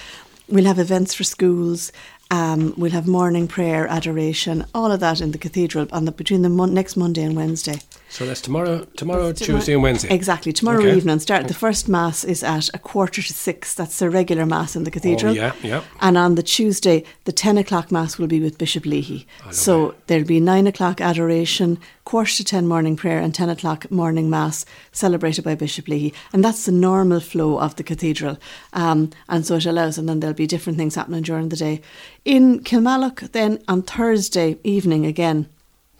We'll 0.48 0.66
have 0.66 0.78
events 0.78 1.14
for 1.14 1.24
schools. 1.24 1.90
Um, 2.30 2.74
we'll 2.76 2.92
have 2.92 3.08
morning 3.08 3.48
prayer, 3.48 3.88
adoration, 3.88 4.64
all 4.72 4.92
of 4.92 5.00
that 5.00 5.20
in 5.20 5.32
the 5.32 5.38
cathedral 5.38 5.88
on 5.90 6.04
the 6.04 6.12
between 6.12 6.42
the 6.42 6.48
mon- 6.48 6.74
next 6.74 6.96
Monday 6.96 7.22
and 7.22 7.34
Wednesday. 7.34 7.80
So 8.14 8.24
that's 8.26 8.40
tomorrow, 8.40 8.86
tomorrow, 8.96 9.32
Tuesday, 9.32 9.72
and 9.72 9.82
Wednesday. 9.82 10.14
Exactly, 10.14 10.52
tomorrow 10.52 10.78
okay. 10.78 10.96
evening. 10.96 11.18
Start 11.18 11.48
the 11.48 11.52
first 11.52 11.88
mass 11.88 12.22
is 12.22 12.44
at 12.44 12.68
a 12.72 12.78
quarter 12.78 13.20
to 13.20 13.34
six. 13.34 13.74
That's 13.74 13.98
the 13.98 14.08
regular 14.08 14.46
mass 14.46 14.76
in 14.76 14.84
the 14.84 14.92
cathedral. 14.92 15.32
Oh, 15.32 15.34
yeah, 15.34 15.52
yeah. 15.64 15.82
And 16.00 16.16
on 16.16 16.36
the 16.36 16.42
Tuesday, 16.44 17.02
the 17.24 17.32
ten 17.32 17.58
o'clock 17.58 17.90
mass 17.90 18.16
will 18.16 18.28
be 18.28 18.38
with 18.38 18.56
Bishop 18.56 18.86
Leahy. 18.86 19.26
So 19.50 19.90
it. 19.90 20.06
there'll 20.06 20.24
be 20.24 20.38
nine 20.38 20.68
o'clock 20.68 21.00
adoration, 21.00 21.76
quarter 22.04 22.34
to 22.34 22.44
ten 22.44 22.68
morning 22.68 22.94
prayer, 22.94 23.18
and 23.18 23.34
ten 23.34 23.48
o'clock 23.48 23.90
morning 23.90 24.30
mass 24.30 24.64
celebrated 24.92 25.42
by 25.42 25.56
Bishop 25.56 25.88
Leahy. 25.88 26.14
And 26.32 26.44
that's 26.44 26.66
the 26.66 26.70
normal 26.70 27.18
flow 27.18 27.58
of 27.58 27.74
the 27.74 27.82
cathedral. 27.82 28.38
Um, 28.74 29.10
and 29.28 29.44
so 29.44 29.56
it 29.56 29.66
allows, 29.66 29.98
and 29.98 30.08
then 30.08 30.20
there'll 30.20 30.34
be 30.34 30.46
different 30.46 30.78
things 30.78 30.94
happening 30.94 31.22
during 31.22 31.48
the 31.48 31.56
day. 31.56 31.80
In 32.24 32.60
Kilmallock, 32.60 33.32
then 33.32 33.60
on 33.66 33.82
Thursday 33.82 34.56
evening 34.62 35.04
again 35.04 35.48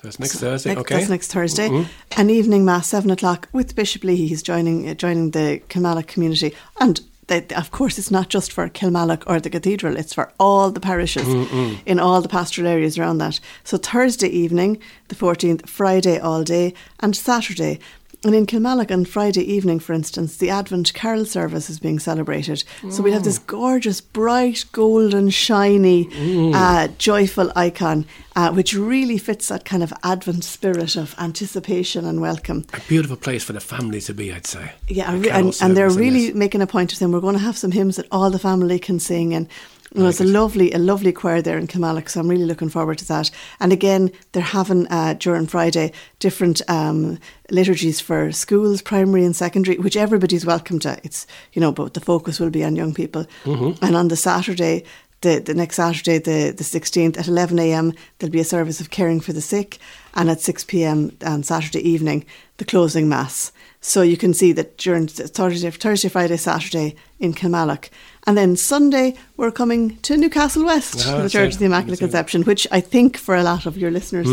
that's 0.04 0.20
next 0.20 0.38
Thursday. 0.38 0.70
Next, 0.70 0.80
okay, 0.80 0.94
that's 0.96 1.10
next 1.10 1.32
Thursday. 1.32 1.68
Mm-hmm. 1.68 2.20
An 2.20 2.30
evening 2.30 2.64
mass, 2.64 2.88
seven 2.88 3.10
o'clock, 3.10 3.48
with 3.52 3.74
Bishop 3.74 4.04
Lee. 4.04 4.26
He's 4.26 4.42
joining 4.42 4.88
uh, 4.88 4.94
joining 4.94 5.30
the 5.32 5.60
Kilmallock 5.68 6.06
community, 6.06 6.54
and 6.78 7.00
they, 7.26 7.46
of 7.56 7.70
course, 7.70 7.98
it's 7.98 8.10
not 8.10 8.28
just 8.28 8.52
for 8.52 8.68
Kilmallock 8.68 9.24
or 9.26 9.40
the 9.40 9.50
cathedral; 9.50 9.96
it's 9.96 10.14
for 10.14 10.32
all 10.38 10.70
the 10.70 10.80
parishes 10.80 11.26
mm 11.26 11.78
in 11.86 11.98
all 11.98 12.20
the 12.20 12.28
pastoral 12.28 12.68
areas 12.68 12.98
around 12.98 13.18
that. 13.18 13.40
So 13.64 13.78
Thursday 13.78 14.28
evening, 14.28 14.78
the 15.08 15.14
fourteenth, 15.14 15.68
Friday 15.68 16.18
all 16.18 16.44
day, 16.44 16.74
and 17.00 17.16
Saturday 17.16 17.80
and 18.24 18.34
in 18.34 18.46
Kilmallock 18.46 18.90
on 18.90 19.04
Friday 19.04 19.42
evening, 19.42 19.78
for 19.78 19.92
instance, 19.92 20.36
the 20.36 20.50
Advent 20.50 20.94
Carol 20.94 21.24
service 21.24 21.68
is 21.68 21.78
being 21.78 21.98
celebrated. 21.98 22.64
Mm. 22.80 22.92
So 22.92 23.02
we 23.02 23.12
have 23.12 23.24
this 23.24 23.38
gorgeous, 23.38 24.00
bright, 24.00 24.64
golden, 24.72 25.30
shiny, 25.30 26.06
mm. 26.06 26.54
uh, 26.54 26.88
joyful 26.98 27.52
icon, 27.54 28.06
uh, 28.36 28.52
which 28.52 28.74
really 28.74 29.18
fits 29.18 29.48
that 29.48 29.64
kind 29.64 29.82
of 29.82 29.92
Advent 30.02 30.44
spirit 30.44 30.96
of 30.96 31.14
anticipation 31.18 32.04
and 32.04 32.20
welcome. 32.20 32.64
A 32.72 32.80
beautiful 32.88 33.16
place 33.16 33.44
for 33.44 33.52
the 33.52 33.60
family 33.60 34.00
to 34.02 34.14
be, 34.14 34.32
I'd 34.32 34.46
say. 34.46 34.72
Yeah, 34.88 35.12
and, 35.12 35.54
and, 35.60 35.76
they're 35.76 35.90
really 35.90 36.32
making 36.32 36.62
a 36.62 36.66
point 36.66 36.92
of 36.92 36.98
saying 36.98 37.12
we're 37.12 37.20
going 37.20 37.34
to 37.34 37.40
have 37.40 37.58
some 37.58 37.72
hymns 37.72 37.96
that 37.96 38.06
all 38.10 38.30
the 38.30 38.38
family 38.38 38.78
can 38.78 38.98
sing 38.98 39.34
and 39.34 39.48
well, 39.94 40.08
it's 40.08 40.20
a 40.20 40.24
lovely, 40.24 40.72
a 40.72 40.78
lovely 40.78 41.12
choir 41.12 41.40
there 41.40 41.56
in 41.56 41.66
Kilmallock, 41.66 42.08
so 42.08 42.20
I'm 42.20 42.28
really 42.28 42.44
looking 42.44 42.68
forward 42.68 42.98
to 42.98 43.08
that. 43.08 43.30
And 43.60 43.72
again, 43.72 44.10
they're 44.32 44.42
having 44.42 44.88
uh, 44.88 45.14
during 45.14 45.46
Friday 45.46 45.92
different 46.18 46.60
um, 46.68 47.18
liturgies 47.50 48.00
for 48.00 48.32
schools, 48.32 48.82
primary 48.82 49.24
and 49.24 49.36
secondary, 49.36 49.78
which 49.78 49.96
everybody's 49.96 50.44
welcome 50.44 50.78
to. 50.80 50.98
It's 51.04 51.26
you 51.52 51.60
know, 51.60 51.70
but 51.72 51.94
the 51.94 52.00
focus 52.00 52.40
will 52.40 52.50
be 52.50 52.64
on 52.64 52.76
young 52.76 52.92
people. 52.92 53.26
Mm-hmm. 53.44 53.84
And 53.84 53.94
on 53.94 54.08
the 54.08 54.16
Saturday, 54.16 54.84
the, 55.24 55.38
the 55.38 55.54
next 55.54 55.76
Saturday, 55.76 56.18
the, 56.18 56.52
the 56.56 56.64
16th, 56.64 57.18
at 57.18 57.28
11 57.28 57.58
a.m., 57.58 57.92
there'll 58.18 58.32
be 58.32 58.40
a 58.40 58.44
service 58.44 58.80
of 58.80 58.90
caring 58.90 59.20
for 59.20 59.32
the 59.32 59.40
sick, 59.40 59.78
and 60.14 60.30
at 60.30 60.40
6 60.40 60.64
p.m. 60.64 61.16
on 61.24 61.42
Saturday 61.42 61.80
evening, 61.80 62.26
the 62.58 62.64
closing 62.64 63.08
Mass. 63.08 63.50
So 63.86 64.00
you 64.00 64.16
can 64.16 64.32
see 64.32 64.52
that 64.52 64.78
during 64.78 65.08
Thursday, 65.08 65.70
Thursday 65.70 66.08
Friday, 66.08 66.38
Saturday 66.38 66.96
in 67.20 67.34
Kilmallock, 67.34 67.90
and 68.26 68.34
then 68.34 68.56
Sunday, 68.56 69.14
we're 69.36 69.50
coming 69.50 69.98
to 69.98 70.16
Newcastle 70.16 70.64
West, 70.64 71.04
oh, 71.06 71.22
the 71.22 71.28
Church 71.28 71.52
of 71.52 71.58
the 71.58 71.66
Immaculate 71.66 71.98
Conception, 71.98 72.44
which 72.44 72.66
I 72.72 72.80
think 72.80 73.18
for 73.18 73.36
a 73.36 73.42
lot 73.42 73.66
of 73.66 73.76
your 73.76 73.90
listeners 73.90 74.26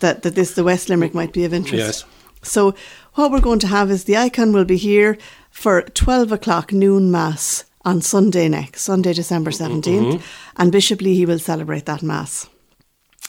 that, 0.00 0.22
that 0.22 0.34
this, 0.34 0.54
the 0.54 0.64
West 0.64 0.88
Limerick, 0.88 1.12
might 1.12 1.34
be 1.34 1.44
of 1.44 1.52
interest. 1.52 2.06
Yes. 2.42 2.48
So, 2.48 2.74
what 3.12 3.30
we're 3.30 3.42
going 3.42 3.58
to 3.58 3.66
have 3.66 3.90
is 3.90 4.04
the 4.04 4.16
icon 4.16 4.54
will 4.54 4.64
be 4.64 4.78
here 4.78 5.18
for 5.50 5.82
12 5.82 6.32
o'clock 6.32 6.72
noon 6.72 7.10
Mass 7.10 7.66
on 7.84 8.00
Sunday 8.00 8.48
next, 8.48 8.84
Sunday, 8.84 9.12
December 9.12 9.50
17th, 9.50 9.82
mm-hmm. 9.82 10.22
and 10.56 10.72
Bishop 10.72 11.02
Leahy 11.02 11.26
will 11.26 11.38
celebrate 11.38 11.84
that 11.84 12.02
Mass 12.02 12.48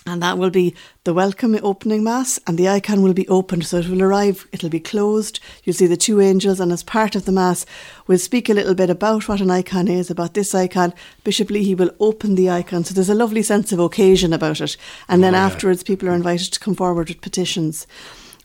and 0.07 0.21
that 0.21 0.37
will 0.37 0.51
be 0.51 0.75
the 1.03 1.13
welcome 1.13 1.57
opening 1.63 2.03
mass 2.03 2.39
and 2.45 2.57
the 2.57 2.69
icon 2.69 3.01
will 3.01 3.13
be 3.13 3.27
opened. 3.27 3.65
So 3.65 3.77
it 3.77 3.89
will 3.89 4.03
arrive 4.03 4.47
it'll 4.51 4.69
be 4.69 4.79
closed. 4.79 5.39
You'll 5.63 5.73
see 5.75 5.87
the 5.87 5.97
two 5.97 6.21
angels 6.21 6.59
and 6.59 6.71
as 6.71 6.83
part 6.83 7.15
of 7.15 7.25
the 7.25 7.31
mass 7.31 7.65
we'll 8.05 8.19
speak 8.19 8.47
a 8.47 8.53
little 8.53 8.75
bit 8.75 8.89
about 8.89 9.27
what 9.27 9.41
an 9.41 9.49
icon 9.49 9.87
is 9.87 10.11
about 10.11 10.35
this 10.35 10.53
icon. 10.53 10.93
Bishop 11.23 11.49
leahy 11.49 11.73
will 11.73 11.91
open 11.99 12.35
the 12.35 12.49
icon. 12.49 12.83
So 12.83 12.93
there's 12.93 13.09
a 13.09 13.15
lovely 13.15 13.41
sense 13.41 13.71
of 13.71 13.79
occasion 13.79 14.31
about 14.31 14.61
it. 14.61 14.77
And 15.07 15.23
then 15.23 15.33
oh, 15.33 15.37
yeah. 15.37 15.45
afterwards 15.45 15.83
people 15.83 16.07
are 16.07 16.15
invited 16.15 16.53
to 16.53 16.59
come 16.59 16.75
forward 16.75 17.09
with 17.09 17.21
petitions. 17.21 17.87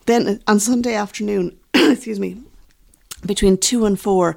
Then 0.07 0.27
uh, 0.27 0.37
on 0.47 0.61
sunday 0.61 0.95
afternoon 0.95 1.59
excuse 1.75 2.19
me 2.19 2.41
between 3.27 3.59
2 3.59 3.85
and 3.85 4.01
4 4.01 4.37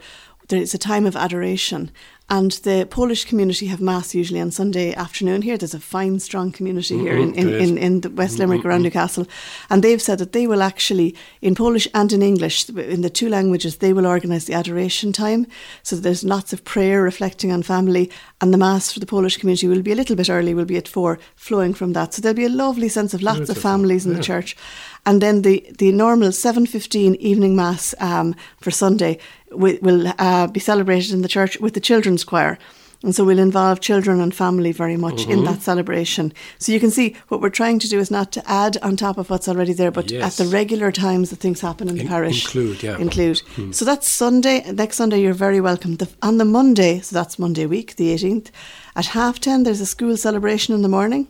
it's 0.50 0.73
a 0.73 0.77
time 0.77 1.05
of 1.05 1.15
adoration. 1.15 1.91
And 2.29 2.51
the 2.63 2.88
Polish 2.89 3.25
community 3.25 3.67
have 3.67 3.81
mass 3.81 4.15
usually 4.15 4.39
on 4.39 4.50
Sunday 4.50 4.93
afternoon 4.95 5.41
here. 5.41 5.57
There's 5.57 5.73
a 5.73 5.79
fine, 5.79 6.19
strong 6.19 6.51
community 6.51 6.97
here 6.97 7.15
mm-hmm, 7.15 7.38
in, 7.38 7.47
in, 7.47 7.47
mm-hmm. 7.47 7.62
in, 7.62 7.77
in, 7.77 8.01
the 8.01 8.09
West 8.09 8.33
mm-hmm. 8.33 8.41
Limerick 8.41 8.59
mm-hmm. 8.62 8.69
around 8.69 8.83
Newcastle. 8.83 9.27
And 9.69 9.83
they've 9.83 10.01
said 10.01 10.19
that 10.19 10.31
they 10.31 10.47
will 10.47 10.63
actually, 10.63 11.15
in 11.41 11.53
Polish 11.53 11.88
and 11.93 12.12
in 12.13 12.21
English, 12.21 12.69
in 12.69 13.01
the 13.01 13.09
two 13.09 13.29
languages, 13.29 13.77
they 13.77 13.93
will 13.93 14.07
organise 14.07 14.45
the 14.45 14.53
adoration 14.53 15.12
time. 15.12 15.47
So 15.83 15.97
there's 15.97 16.23
lots 16.23 16.53
of 16.53 16.63
prayer 16.63 17.03
reflecting 17.03 17.51
on 17.51 17.62
family. 17.62 18.09
And 18.39 18.53
the 18.53 18.57
Mass 18.57 18.91
for 18.91 19.00
the 19.00 19.05
Polish 19.05 19.38
community 19.38 19.67
will 19.67 19.81
be 19.81 19.91
a 19.91 19.95
little 19.95 20.15
bit 20.15 20.29
early, 20.29 20.53
will 20.53 20.65
be 20.65 20.77
at 20.77 20.88
four, 20.88 21.19
flowing 21.35 21.73
from 21.73 21.93
that. 21.93 22.13
So 22.13 22.21
there'll 22.21 22.35
be 22.35 22.45
a 22.45 22.50
lovely 22.50 22.89
sense 22.89 23.13
of 23.13 23.21
lots 23.21 23.50
of 23.50 23.57
families 23.57 24.05
in 24.05 24.13
yeah. 24.13 24.17
the 24.17 24.23
church. 24.23 24.55
And 25.05 25.22
then 25.22 25.41
the, 25.41 25.65
the 25.77 25.91
normal 25.91 26.29
7.15 26.29 27.15
evening 27.17 27.55
mass 27.55 27.93
um, 28.00 28.36
for 28.62 28.72
Sunday 28.72 29.19
will, 29.51 29.77
will 29.81 30.13
uh, 30.17 30.48
be 30.48 30.60
celebrated 30.62 31.12
in 31.13 31.22
the 31.22 31.27
church 31.27 31.60
with 31.60 31.74
the 31.74 31.81
children's 31.81 32.24
choir. 32.24 32.57
And 33.03 33.13
so 33.13 33.25
we'll 33.25 33.38
involve 33.39 33.81
children 33.81 34.22
and 34.22 34.33
family 34.33 34.72
very 34.72 34.95
much 34.95 35.15
Mm-hmm. 35.24 35.31
in 35.31 35.43
that 35.43 35.62
celebration. 35.62 36.31
So 36.57 36.72
you 36.72 36.79
can 36.79 36.89
see 36.89 37.17
what 37.27 37.41
we're 37.41 37.50
trying 37.50 37.79
to 37.79 37.89
do 37.89 38.00
is 38.00 38.10
not 38.10 38.31
to 38.31 38.50
add 38.50 38.77
on 38.81 38.95
top 38.95 39.17
of 39.17 39.29
what's 39.29 39.50
already 39.50 39.74
there, 39.74 39.91
but 39.91 40.10
Yes. 40.10 40.39
at 40.39 40.45
the 40.45 40.50
regular 40.50 40.89
times 40.89 41.29
that 41.29 41.39
things 41.39 41.60
happen 41.60 41.89
in 41.89 41.95
the 41.95 42.03
In- 42.03 42.07
parish. 42.07 42.45
include, 42.45 42.81
yeah. 42.81 42.95
Hmm. 42.95 43.01
Include. 43.01 43.41
So 43.75 43.83
that's 43.83 44.07
Sunday. 44.10 44.63
Next 44.72 44.95
Sunday, 44.95 45.19
you're 45.22 45.33
very 45.33 45.60
welcome. 45.60 45.98
The, 45.98 46.10
on 46.22 46.38
the 46.38 46.45
Monday, 46.45 47.01
so 47.01 47.13
that's 47.13 47.38
Monday 47.38 47.65
week, 47.65 47.98
the 47.98 48.13
18th, 48.13 48.51
at 48.95 49.07
half 49.07 49.38
10, 49.41 49.63
there's 49.63 49.81
a 49.81 49.86
school 49.86 50.15
celebration 50.15 50.74
in 50.74 50.81
the 50.81 50.88
morning. 50.88 51.27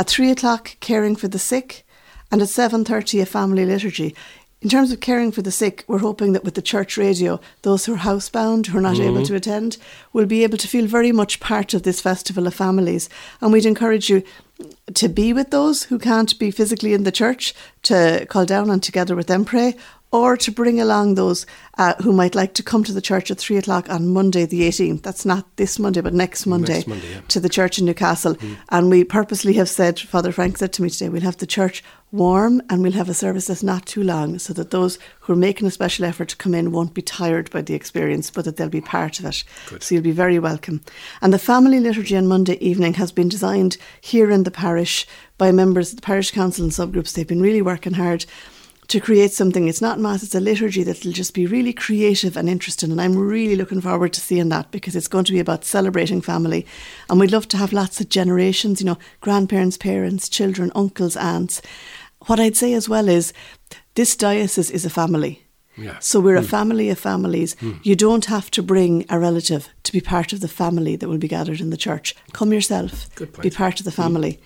At 0.00 0.08
3 0.08 0.32
o'clock, 0.32 0.76
caring 0.80 1.14
for 1.14 1.28
the 1.28 1.38
sick. 1.38 1.85
And 2.30 2.42
at 2.42 2.48
7.30, 2.48 3.22
a 3.22 3.26
family 3.26 3.64
liturgy. 3.64 4.14
In 4.62 4.70
terms 4.70 4.90
of 4.90 5.00
caring 5.00 5.32
for 5.32 5.42
the 5.42 5.52
sick, 5.52 5.84
we're 5.86 5.98
hoping 5.98 6.32
that 6.32 6.42
with 6.42 6.54
the 6.54 6.62
church 6.62 6.96
radio, 6.96 7.38
those 7.62 7.84
who 7.84 7.94
are 7.94 7.98
housebound, 7.98 8.66
who 8.66 8.78
are 8.78 8.82
not 8.82 8.98
able 8.98 9.16
mm-hmm. 9.16 9.24
to 9.24 9.34
attend, 9.36 9.76
will 10.12 10.26
be 10.26 10.42
able 10.42 10.56
to 10.58 10.66
feel 10.66 10.86
very 10.86 11.12
much 11.12 11.40
part 11.40 11.74
of 11.74 11.82
this 11.82 12.00
festival 12.00 12.46
of 12.46 12.54
families. 12.54 13.08
And 13.40 13.52
we'd 13.52 13.66
encourage 13.66 14.08
you 14.08 14.22
to 14.94 15.08
be 15.08 15.32
with 15.32 15.50
those 15.50 15.84
who 15.84 15.98
can't 15.98 16.36
be 16.38 16.50
physically 16.50 16.94
in 16.94 17.04
the 17.04 17.12
church, 17.12 17.54
to 17.82 18.26
call 18.30 18.46
down 18.46 18.70
and 18.70 18.82
together 18.82 19.14
with 19.14 19.26
them 19.26 19.44
pray, 19.44 19.76
or 20.16 20.34
to 20.34 20.50
bring 20.50 20.80
along 20.80 21.14
those 21.14 21.44
uh, 21.76 21.92
who 22.02 22.10
might 22.10 22.34
like 22.34 22.54
to 22.54 22.62
come 22.62 22.82
to 22.82 22.92
the 22.92 23.02
church 23.02 23.30
at 23.30 23.36
three 23.36 23.58
o'clock 23.58 23.90
on 23.90 24.08
Monday 24.08 24.46
the 24.46 24.62
18th. 24.62 25.02
That's 25.02 25.26
not 25.26 25.44
this 25.56 25.78
Monday, 25.78 26.00
but 26.00 26.14
next 26.14 26.46
Monday, 26.46 26.82
Monday, 26.86 27.12
yeah. 27.12 27.20
to 27.28 27.38
the 27.38 27.50
church 27.50 27.78
in 27.78 27.84
Newcastle. 27.84 28.34
And 28.70 28.88
we 28.88 29.04
purposely 29.04 29.52
have 29.54 29.68
said, 29.68 30.00
Father 30.00 30.32
Frank 30.32 30.56
said 30.56 30.72
to 30.72 30.82
me 30.82 30.88
today, 30.88 31.10
we'll 31.10 31.20
have 31.20 31.36
the 31.36 31.46
church 31.46 31.84
warm 32.12 32.62
and 32.70 32.82
we'll 32.82 32.92
have 32.92 33.10
a 33.10 33.14
service 33.14 33.48
that's 33.48 33.62
not 33.62 33.84
too 33.84 34.02
long 34.02 34.38
so 34.38 34.54
that 34.54 34.70
those 34.70 34.98
who 35.20 35.34
are 35.34 35.36
making 35.36 35.66
a 35.66 35.70
special 35.70 36.06
effort 36.06 36.30
to 36.30 36.36
come 36.36 36.54
in 36.54 36.72
won't 36.72 36.94
be 36.94 37.02
tired 37.02 37.50
by 37.50 37.60
the 37.60 37.74
experience, 37.74 38.30
but 38.30 38.46
that 38.46 38.56
they'll 38.56 38.70
be 38.70 38.80
part 38.80 39.18
of 39.18 39.26
it. 39.26 39.44
Good. 39.68 39.82
So 39.82 39.94
you'll 39.94 40.04
be 40.04 40.12
very 40.12 40.38
welcome. 40.38 40.80
And 41.20 41.30
the 41.30 41.38
family 41.38 41.78
liturgy 41.78 42.16
on 42.16 42.26
Monday 42.26 42.54
evening 42.54 42.94
has 42.94 43.12
been 43.12 43.28
designed 43.28 43.76
here 44.00 44.30
in 44.30 44.44
the 44.44 44.50
parish 44.50 45.06
by 45.36 45.52
members 45.52 45.90
of 45.90 45.96
the 45.96 46.02
parish 46.02 46.30
council 46.30 46.64
and 46.64 46.72
subgroups. 46.72 47.12
They've 47.12 47.26
been 47.26 47.42
really 47.42 47.60
working 47.60 47.94
hard 47.94 48.24
to 48.88 49.00
create 49.00 49.32
something. 49.32 49.68
It's 49.68 49.82
not 49.82 49.98
mass, 49.98 50.22
it's 50.22 50.34
a 50.34 50.40
liturgy 50.40 50.82
that'll 50.82 51.12
just 51.12 51.34
be 51.34 51.46
really 51.46 51.72
creative 51.72 52.36
and 52.36 52.48
interesting. 52.48 52.90
And 52.90 53.00
I'm 53.00 53.16
really 53.16 53.56
looking 53.56 53.80
forward 53.80 54.12
to 54.14 54.20
seeing 54.20 54.48
that 54.50 54.70
because 54.70 54.94
it's 54.94 55.08
going 55.08 55.24
to 55.24 55.32
be 55.32 55.40
about 55.40 55.64
celebrating 55.64 56.20
family. 56.20 56.66
And 57.10 57.18
we'd 57.18 57.32
love 57.32 57.48
to 57.48 57.56
have 57.56 57.72
lots 57.72 58.00
of 58.00 58.08
generations, 58.08 58.80
you 58.80 58.86
know, 58.86 58.98
grandparents, 59.20 59.76
parents, 59.76 60.28
children, 60.28 60.70
uncles, 60.74 61.16
aunts. 61.16 61.62
What 62.26 62.40
I'd 62.40 62.56
say 62.56 62.74
as 62.74 62.88
well 62.88 63.08
is 63.08 63.32
this 63.94 64.16
diocese 64.16 64.70
is 64.70 64.84
a 64.84 64.90
family. 64.90 65.42
Yeah. 65.76 65.98
So 65.98 66.20
we're 66.20 66.36
a 66.36 66.40
hmm. 66.40 66.46
family 66.46 66.88
of 66.90 66.98
families. 66.98 67.54
Hmm. 67.60 67.72
You 67.82 67.96
don't 67.96 68.24
have 68.26 68.50
to 68.52 68.62
bring 68.62 69.04
a 69.10 69.18
relative 69.18 69.68
to 69.82 69.92
be 69.92 70.00
part 70.00 70.32
of 70.32 70.40
the 70.40 70.48
family 70.48 70.96
that 70.96 71.08
will 71.08 71.18
be 71.18 71.28
gathered 71.28 71.60
in 71.60 71.70
the 71.70 71.76
church. 71.76 72.16
Come 72.32 72.52
yourself. 72.52 73.14
Be 73.42 73.50
part 73.50 73.78
of 73.80 73.84
the 73.84 73.90
hmm. 73.90 74.02
family. 74.02 74.40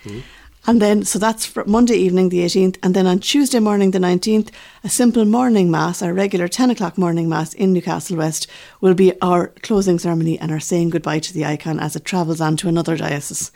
And 0.67 0.81
then, 0.81 1.05
so 1.05 1.19
that's 1.19 1.47
for 1.47 1.65
Monday 1.65 1.95
evening, 1.95 2.29
the 2.29 2.45
18th. 2.45 2.77
And 2.83 2.95
then 2.95 3.07
on 3.07 3.19
Tuesday 3.19 3.61
morning, 3.61 3.93
the 3.93 3.99
19th, 3.99 4.51
a 4.85 4.89
simple 4.89 5.25
morning 5.25 5.71
mass, 5.71 6.03
our 6.03 6.13
regular 6.13 6.49
10 6.49 6.71
o'clock 6.71 6.99
morning 6.99 7.29
mass 7.29 7.55
in 7.55 7.73
Newcastle 7.73 8.19
West, 8.19 8.47
will 8.81 8.95
be 8.95 9.19
our 9.23 9.49
closing 9.63 9.99
ceremony 9.99 10.39
and 10.39 10.51
our 10.51 10.61
saying 10.61 10.91
goodbye 10.91 11.21
to 11.21 11.33
the 11.33 11.47
icon 11.47 11.81
as 11.81 11.97
it 11.97 12.05
travels 12.05 12.41
on 12.41 12.57
to 12.59 12.69
another 12.69 12.97
diocese. 12.97 13.51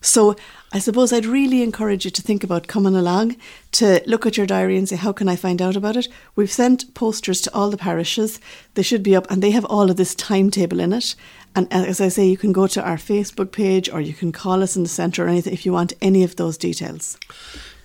So 0.00 0.36
I 0.72 0.78
suppose 0.78 1.12
I'd 1.12 1.26
really 1.26 1.62
encourage 1.62 2.04
you 2.04 2.10
to 2.12 2.22
think 2.22 2.44
about 2.44 2.68
coming 2.68 2.94
along, 2.94 3.36
to 3.72 4.02
look 4.06 4.26
at 4.26 4.36
your 4.36 4.46
diary 4.46 4.76
and 4.76 4.88
say, 4.88 4.96
how 4.96 5.12
can 5.12 5.28
I 5.28 5.34
find 5.34 5.60
out 5.60 5.74
about 5.74 5.96
it? 5.96 6.06
We've 6.36 6.50
sent 6.50 6.92
posters 6.94 7.40
to 7.42 7.54
all 7.54 7.70
the 7.70 7.76
parishes. 7.76 8.40
They 8.74 8.82
should 8.82 9.02
be 9.02 9.16
up 9.16 9.28
and 9.30 9.42
they 9.42 9.50
have 9.52 9.64
all 9.64 9.90
of 9.90 9.96
this 9.96 10.14
timetable 10.14 10.80
in 10.80 10.92
it. 10.92 11.16
And 11.56 11.72
as 11.72 12.00
I 12.02 12.08
say, 12.08 12.26
you 12.26 12.36
can 12.36 12.52
go 12.52 12.66
to 12.66 12.82
our 12.82 12.98
Facebook 12.98 13.50
page 13.50 13.88
or 13.88 14.00
you 14.00 14.12
can 14.12 14.30
call 14.30 14.62
us 14.62 14.76
in 14.76 14.82
the 14.82 14.88
centre 14.88 15.24
or 15.24 15.28
anything 15.28 15.54
if 15.54 15.64
you 15.64 15.72
want 15.72 15.94
any 16.02 16.22
of 16.22 16.36
those 16.36 16.58
details. 16.58 17.18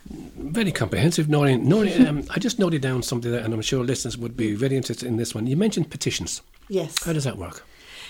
Very 0.09 0.73
comprehensive. 0.73 1.29
Noting, 1.29 1.67
noting, 1.69 2.05
um, 2.05 2.25
I 2.29 2.39
just 2.39 2.59
noted 2.59 2.81
down 2.81 3.01
something 3.01 3.31
that, 3.31 3.45
and 3.45 3.53
I'm 3.53 3.61
sure 3.61 3.83
listeners 3.83 4.17
would 4.17 4.35
be 4.35 4.55
very 4.55 4.75
interested 4.75 5.07
in 5.07 5.15
this 5.15 5.33
one. 5.33 5.47
You 5.47 5.55
mentioned 5.55 5.89
petitions. 5.89 6.41
Yes. 6.67 7.01
How 7.03 7.13
does 7.13 7.23
that 7.23 7.37
work? 7.37 7.63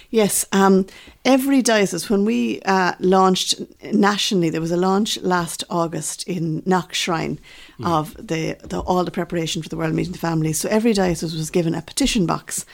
Yes, 0.10 0.46
um, 0.52 0.88
every 1.24 1.62
diocese, 1.62 2.10
when 2.10 2.26
we 2.26 2.62
uh, 2.64 2.96
launched 3.00 3.62
nationally, 3.94 4.50
there 4.50 4.60
was 4.60 4.72
a 4.72 4.78
launch 4.78 5.18
last 5.22 5.64
August 5.70 6.24
in 6.28 6.62
Knock 6.66 6.94
Shrine 6.94 7.40
of 7.82 8.14
the, 8.16 8.58
the 8.62 8.82
all 8.82 9.06
the 9.06 9.12
preparation 9.12 9.64
for 9.64 9.70
the 9.70 9.78
World 9.78 9.94
Meeting 9.94 10.14
of 10.14 10.20
Families. 10.20 10.60
So 10.60 10.68
every 10.68 10.92
diocese 10.92 11.34
was 11.34 11.50
given 11.50 11.74
a 11.74 11.82
petition 11.82 12.26
box 12.26 12.66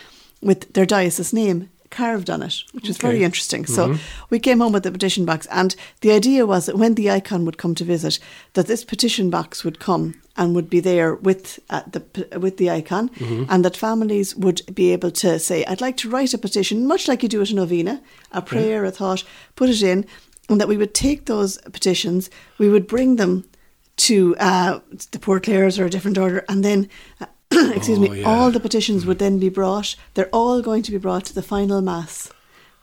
with 0.41 0.73
their 0.73 0.87
diocese 0.87 1.31
name 1.31 1.69
carved 1.89 2.29
on 2.29 2.41
it, 2.41 2.63
which 2.73 2.87
was 2.87 2.97
very 2.97 3.23
interesting. 3.23 3.65
So 3.65 3.95
we 4.29 4.39
came 4.39 4.59
home 4.59 4.73
with 4.73 4.83
the 4.83 4.91
petition 4.91 5.25
box, 5.25 5.47
and 5.47 5.75
the 6.01 6.11
idea 6.11 6.45
was 6.45 6.65
that 6.65 6.77
when 6.77 6.95
the 6.95 7.09
icon 7.11 7.45
would 7.45 7.57
come 7.57 7.75
to 7.75 7.83
visit, 7.83 8.19
that 8.53 8.67
this 8.67 8.83
petition 8.85 9.29
box 9.29 9.63
would 9.63 9.79
come 9.79 10.13
and 10.35 10.53
would 10.53 10.69
be 10.69 10.79
there 10.79 11.15
with 11.15 11.59
uh, 11.69 11.81
the 11.91 12.01
with 12.39 12.57
the 12.57 12.69
icon, 12.69 13.09
and 13.49 13.65
that 13.65 13.75
families 13.77 14.35
would 14.35 14.61
be 14.73 14.93
able 14.93 15.11
to 15.11 15.39
say, 15.39 15.65
"I'd 15.65 15.81
like 15.81 15.97
to 15.97 16.09
write 16.09 16.33
a 16.33 16.37
petition," 16.37 16.87
much 16.87 17.07
like 17.07 17.23
you 17.23 17.29
do 17.29 17.41
at 17.41 17.49
a 17.51 17.55
novena, 17.55 18.01
a 18.31 18.41
prayer, 18.41 18.85
a 18.85 18.91
thought, 18.91 19.23
put 19.55 19.69
it 19.69 19.81
in, 19.81 20.05
and 20.49 20.59
that 20.61 20.67
we 20.67 20.77
would 20.77 20.93
take 20.93 21.25
those 21.25 21.57
petitions, 21.71 22.29
we 22.59 22.69
would 22.69 22.87
bring 22.87 23.15
them 23.15 23.45
to 23.97 24.35
uh, 24.39 24.79
the 25.11 25.19
Poor 25.19 25.39
Clares 25.39 25.79
or 25.79 25.85
a 25.85 25.89
different 25.89 26.17
order, 26.17 26.45
and 26.47 26.63
then. 26.63 26.87
Excuse 27.51 27.97
Oh, 27.97 28.01
me, 28.01 28.21
yeah. 28.21 28.27
all 28.27 28.51
the 28.51 28.59
petitions 28.59 29.05
would 29.05 29.17
hmm. 29.17 29.23
then 29.25 29.39
be 29.39 29.49
brought, 29.49 29.95
they're 30.13 30.29
all 30.33 30.61
going 30.61 30.83
to 30.83 30.91
be 30.91 30.97
brought 30.97 31.25
to 31.25 31.35
the 31.35 31.41
final 31.41 31.81
Mass, 31.81 32.29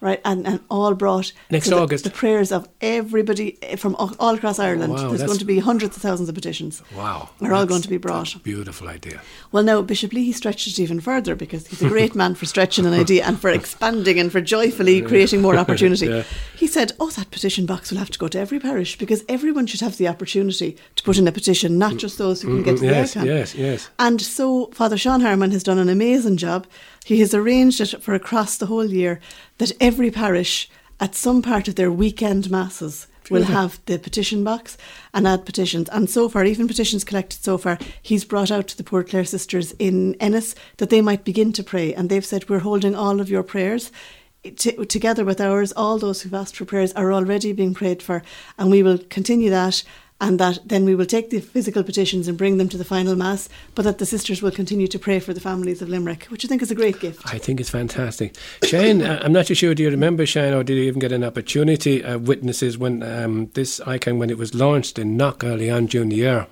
right? 0.04 0.20
And, 0.24 0.46
and 0.46 0.60
all 0.70 0.94
brought 0.94 1.32
Next 1.50 1.64
to 1.64 1.70
the- 1.70 1.80
August. 1.80 2.04
The, 2.04 2.10
prayers 2.10 2.52
of 2.52 2.68
everybody 2.80 3.58
eh, 3.62 3.76
from 3.76 3.96
all, 3.96 4.12
all 4.20 4.34
across 4.34 4.58
Ireland. 4.58 4.92
Wow, 4.92 5.08
There's 5.08 5.22
going 5.22 5.38
to 5.38 5.44
be 5.46 5.58
hundreds 5.58 5.96
of 5.96 6.02
thousands 6.02 6.28
of 6.28 6.34
petitions. 6.34 6.82
Wow. 6.94 7.30
Are 7.40 7.54
all 7.54 7.64
going 7.64 7.82
to 7.82 7.88
be 7.88 7.96
brought. 7.96 8.36
beautiful 8.42 8.88
idea. 8.88 9.22
Well, 9.50 9.64
now 9.64 9.80
Bishop 9.80 10.12
Leahy 10.12 10.32
stretched 10.32 10.66
it 10.66 10.78
even 10.78 11.00
further 11.00 11.34
because 11.34 11.66
he's 11.66 11.82
a 11.82 11.88
great 11.88 12.14
man 12.22 12.34
for 12.34 12.44
stretching 12.44 12.84
an 12.84 12.92
idea 12.92 13.24
and 13.24 13.40
for 13.40 13.48
expanding 13.60 14.20
and 14.20 14.30
for 14.30 14.42
joyfully 14.42 15.00
creating 15.00 15.40
more 15.40 15.56
opportunity. 15.64 16.06
Yeah. 16.06 16.24
He 16.54 16.66
said, 16.66 16.92
"Oh, 17.00 17.10
that 17.10 17.30
petition 17.30 17.64
box 17.64 17.90
will 17.90 17.98
have 17.98 18.10
to 18.10 18.18
go 18.18 18.28
to 18.28 18.38
every 18.38 18.60
parish 18.60 18.98
because 18.98 19.24
everyone 19.28 19.66
should 19.66 19.80
have 19.80 19.96
the 19.96 20.08
opportunity 20.08 20.76
to 20.96 21.02
put 21.02 21.18
in 21.18 21.26
a 21.26 21.32
petition, 21.32 21.78
not 21.78 21.94
mm. 21.94 21.98
just 21.98 22.18
those 22.18 22.42
who 22.42 22.48
can 22.48 22.62
mm, 22.62 22.64
get 22.64 22.76
to 22.76 22.80
the 22.82 22.94
Mm, 22.94 22.94
yes, 22.94 23.16
yes, 23.16 23.54
yes. 23.54 23.90
And 23.98 24.20
so 24.20 24.66
Father 24.66 24.96
Sean 24.96 25.20
Harmon 25.20 25.50
has 25.50 25.62
done 25.62 25.78
an 25.78 25.88
amazing 25.88 26.36
job. 26.36 26.66
He 27.04 27.20
has 27.20 27.34
arranged 27.34 27.80
it 27.80 28.02
for 28.02 28.14
across 28.14 28.56
the 28.56 28.66
whole 28.66 28.86
year 28.86 29.20
that 29.58 29.72
every 29.80 30.10
parish, 30.10 30.70
at 30.98 31.14
some 31.14 31.42
part 31.42 31.68
of 31.68 31.74
their 31.74 31.92
weekend 31.92 32.50
masses, 32.50 33.06
will 33.30 33.44
have 33.44 33.80
the 33.86 33.98
petition 33.98 34.44
box 34.44 34.76
and 35.12 35.26
add 35.26 35.46
petitions. 35.46 35.88
And 35.90 36.08
so 36.08 36.28
far, 36.28 36.44
even 36.44 36.68
petitions 36.68 37.04
collected 37.04 37.42
so 37.42 37.58
far, 37.58 37.78
he's 38.02 38.24
brought 38.24 38.50
out 38.50 38.68
to 38.68 38.76
the 38.76 38.84
Poor 38.84 39.02
Clare 39.02 39.24
sisters 39.24 39.72
in 39.78 40.14
Ennis 40.16 40.54
that 40.78 40.90
they 40.90 41.00
might 41.00 41.24
begin 41.24 41.52
to 41.54 41.62
pray. 41.62 41.94
And 41.94 42.08
they've 42.08 42.24
said, 42.24 42.48
We're 42.48 42.58
holding 42.60 42.94
all 42.94 43.20
of 43.20 43.30
your 43.30 43.42
prayers. 43.42 43.92
T- 44.56 44.84
together 44.86 45.24
with 45.24 45.40
ours, 45.40 45.72
all 45.72 45.98
those 45.98 46.20
who've 46.20 46.34
asked 46.34 46.56
for 46.56 46.66
prayers 46.66 46.92
are 46.92 47.12
already 47.12 47.54
being 47.54 47.72
prayed 47.72 48.02
for, 48.02 48.22
and 48.58 48.70
we 48.70 48.82
will 48.82 48.98
continue 48.98 49.48
that. 49.48 49.82
And 50.24 50.40
that 50.40 50.58
then 50.64 50.86
we 50.86 50.94
will 50.94 51.04
take 51.04 51.28
the 51.28 51.40
physical 51.40 51.82
petitions 51.82 52.28
and 52.28 52.38
bring 52.38 52.56
them 52.56 52.70
to 52.70 52.78
the 52.78 52.84
final 52.84 53.14
mass, 53.14 53.46
but 53.74 53.82
that 53.82 53.98
the 53.98 54.06
sisters 54.06 54.40
will 54.40 54.50
continue 54.50 54.88
to 54.88 54.98
pray 54.98 55.20
for 55.20 55.34
the 55.34 55.40
families 55.40 55.82
of 55.82 55.90
Limerick, 55.90 56.24
which 56.30 56.46
I 56.46 56.48
think 56.48 56.62
is 56.62 56.70
a 56.70 56.74
great 56.74 56.98
gift. 56.98 57.20
I 57.26 57.36
think 57.36 57.60
it's 57.60 57.68
fantastic. 57.68 58.34
Shane, 58.62 59.02
uh, 59.02 59.20
I'm 59.22 59.32
not 59.32 59.48
too 59.48 59.54
sure, 59.54 59.74
do 59.74 59.82
you 59.82 59.90
remember, 59.90 60.24
Shane, 60.24 60.54
or 60.54 60.64
did 60.64 60.78
you 60.78 60.84
even 60.84 60.98
get 60.98 61.12
an 61.12 61.24
opportunity 61.24 62.02
of 62.02 62.26
witnesses 62.26 62.78
when 62.78 63.02
um, 63.02 63.50
this 63.52 63.82
icon, 63.82 64.18
when 64.18 64.30
it 64.30 64.38
was 64.38 64.54
launched 64.54 64.98
in 64.98 65.14
Knock 65.14 65.44
early 65.44 65.68
on 65.68 65.84
during 65.84 66.08
the 66.08 66.16
year? 66.16 66.46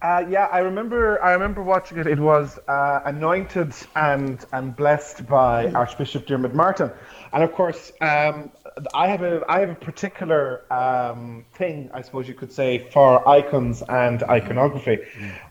Uh, 0.00 0.24
yeah, 0.30 0.46
I 0.50 0.60
remember. 0.60 1.22
I 1.22 1.32
remember 1.32 1.62
watching 1.62 1.98
it. 1.98 2.06
It 2.06 2.18
was 2.18 2.58
uh, 2.68 3.00
anointed 3.04 3.74
and 3.94 4.42
and 4.54 4.74
blessed 4.74 5.26
by 5.26 5.70
Archbishop 5.72 6.26
Diarmuid 6.26 6.54
Martin, 6.54 6.90
and 7.32 7.44
of 7.44 7.52
course, 7.52 7.92
um, 8.00 8.50
I 8.94 9.08
have 9.08 9.22
a 9.22 9.42
I 9.48 9.60
have 9.60 9.70
a 9.70 9.74
particular 9.74 10.64
um, 10.72 11.44
thing, 11.54 11.90
I 11.92 12.02
suppose 12.02 12.26
you 12.28 12.34
could 12.34 12.52
say, 12.52 12.90
for 12.90 13.26
icons 13.28 13.82
and 13.88 14.22
iconography, 14.22 14.98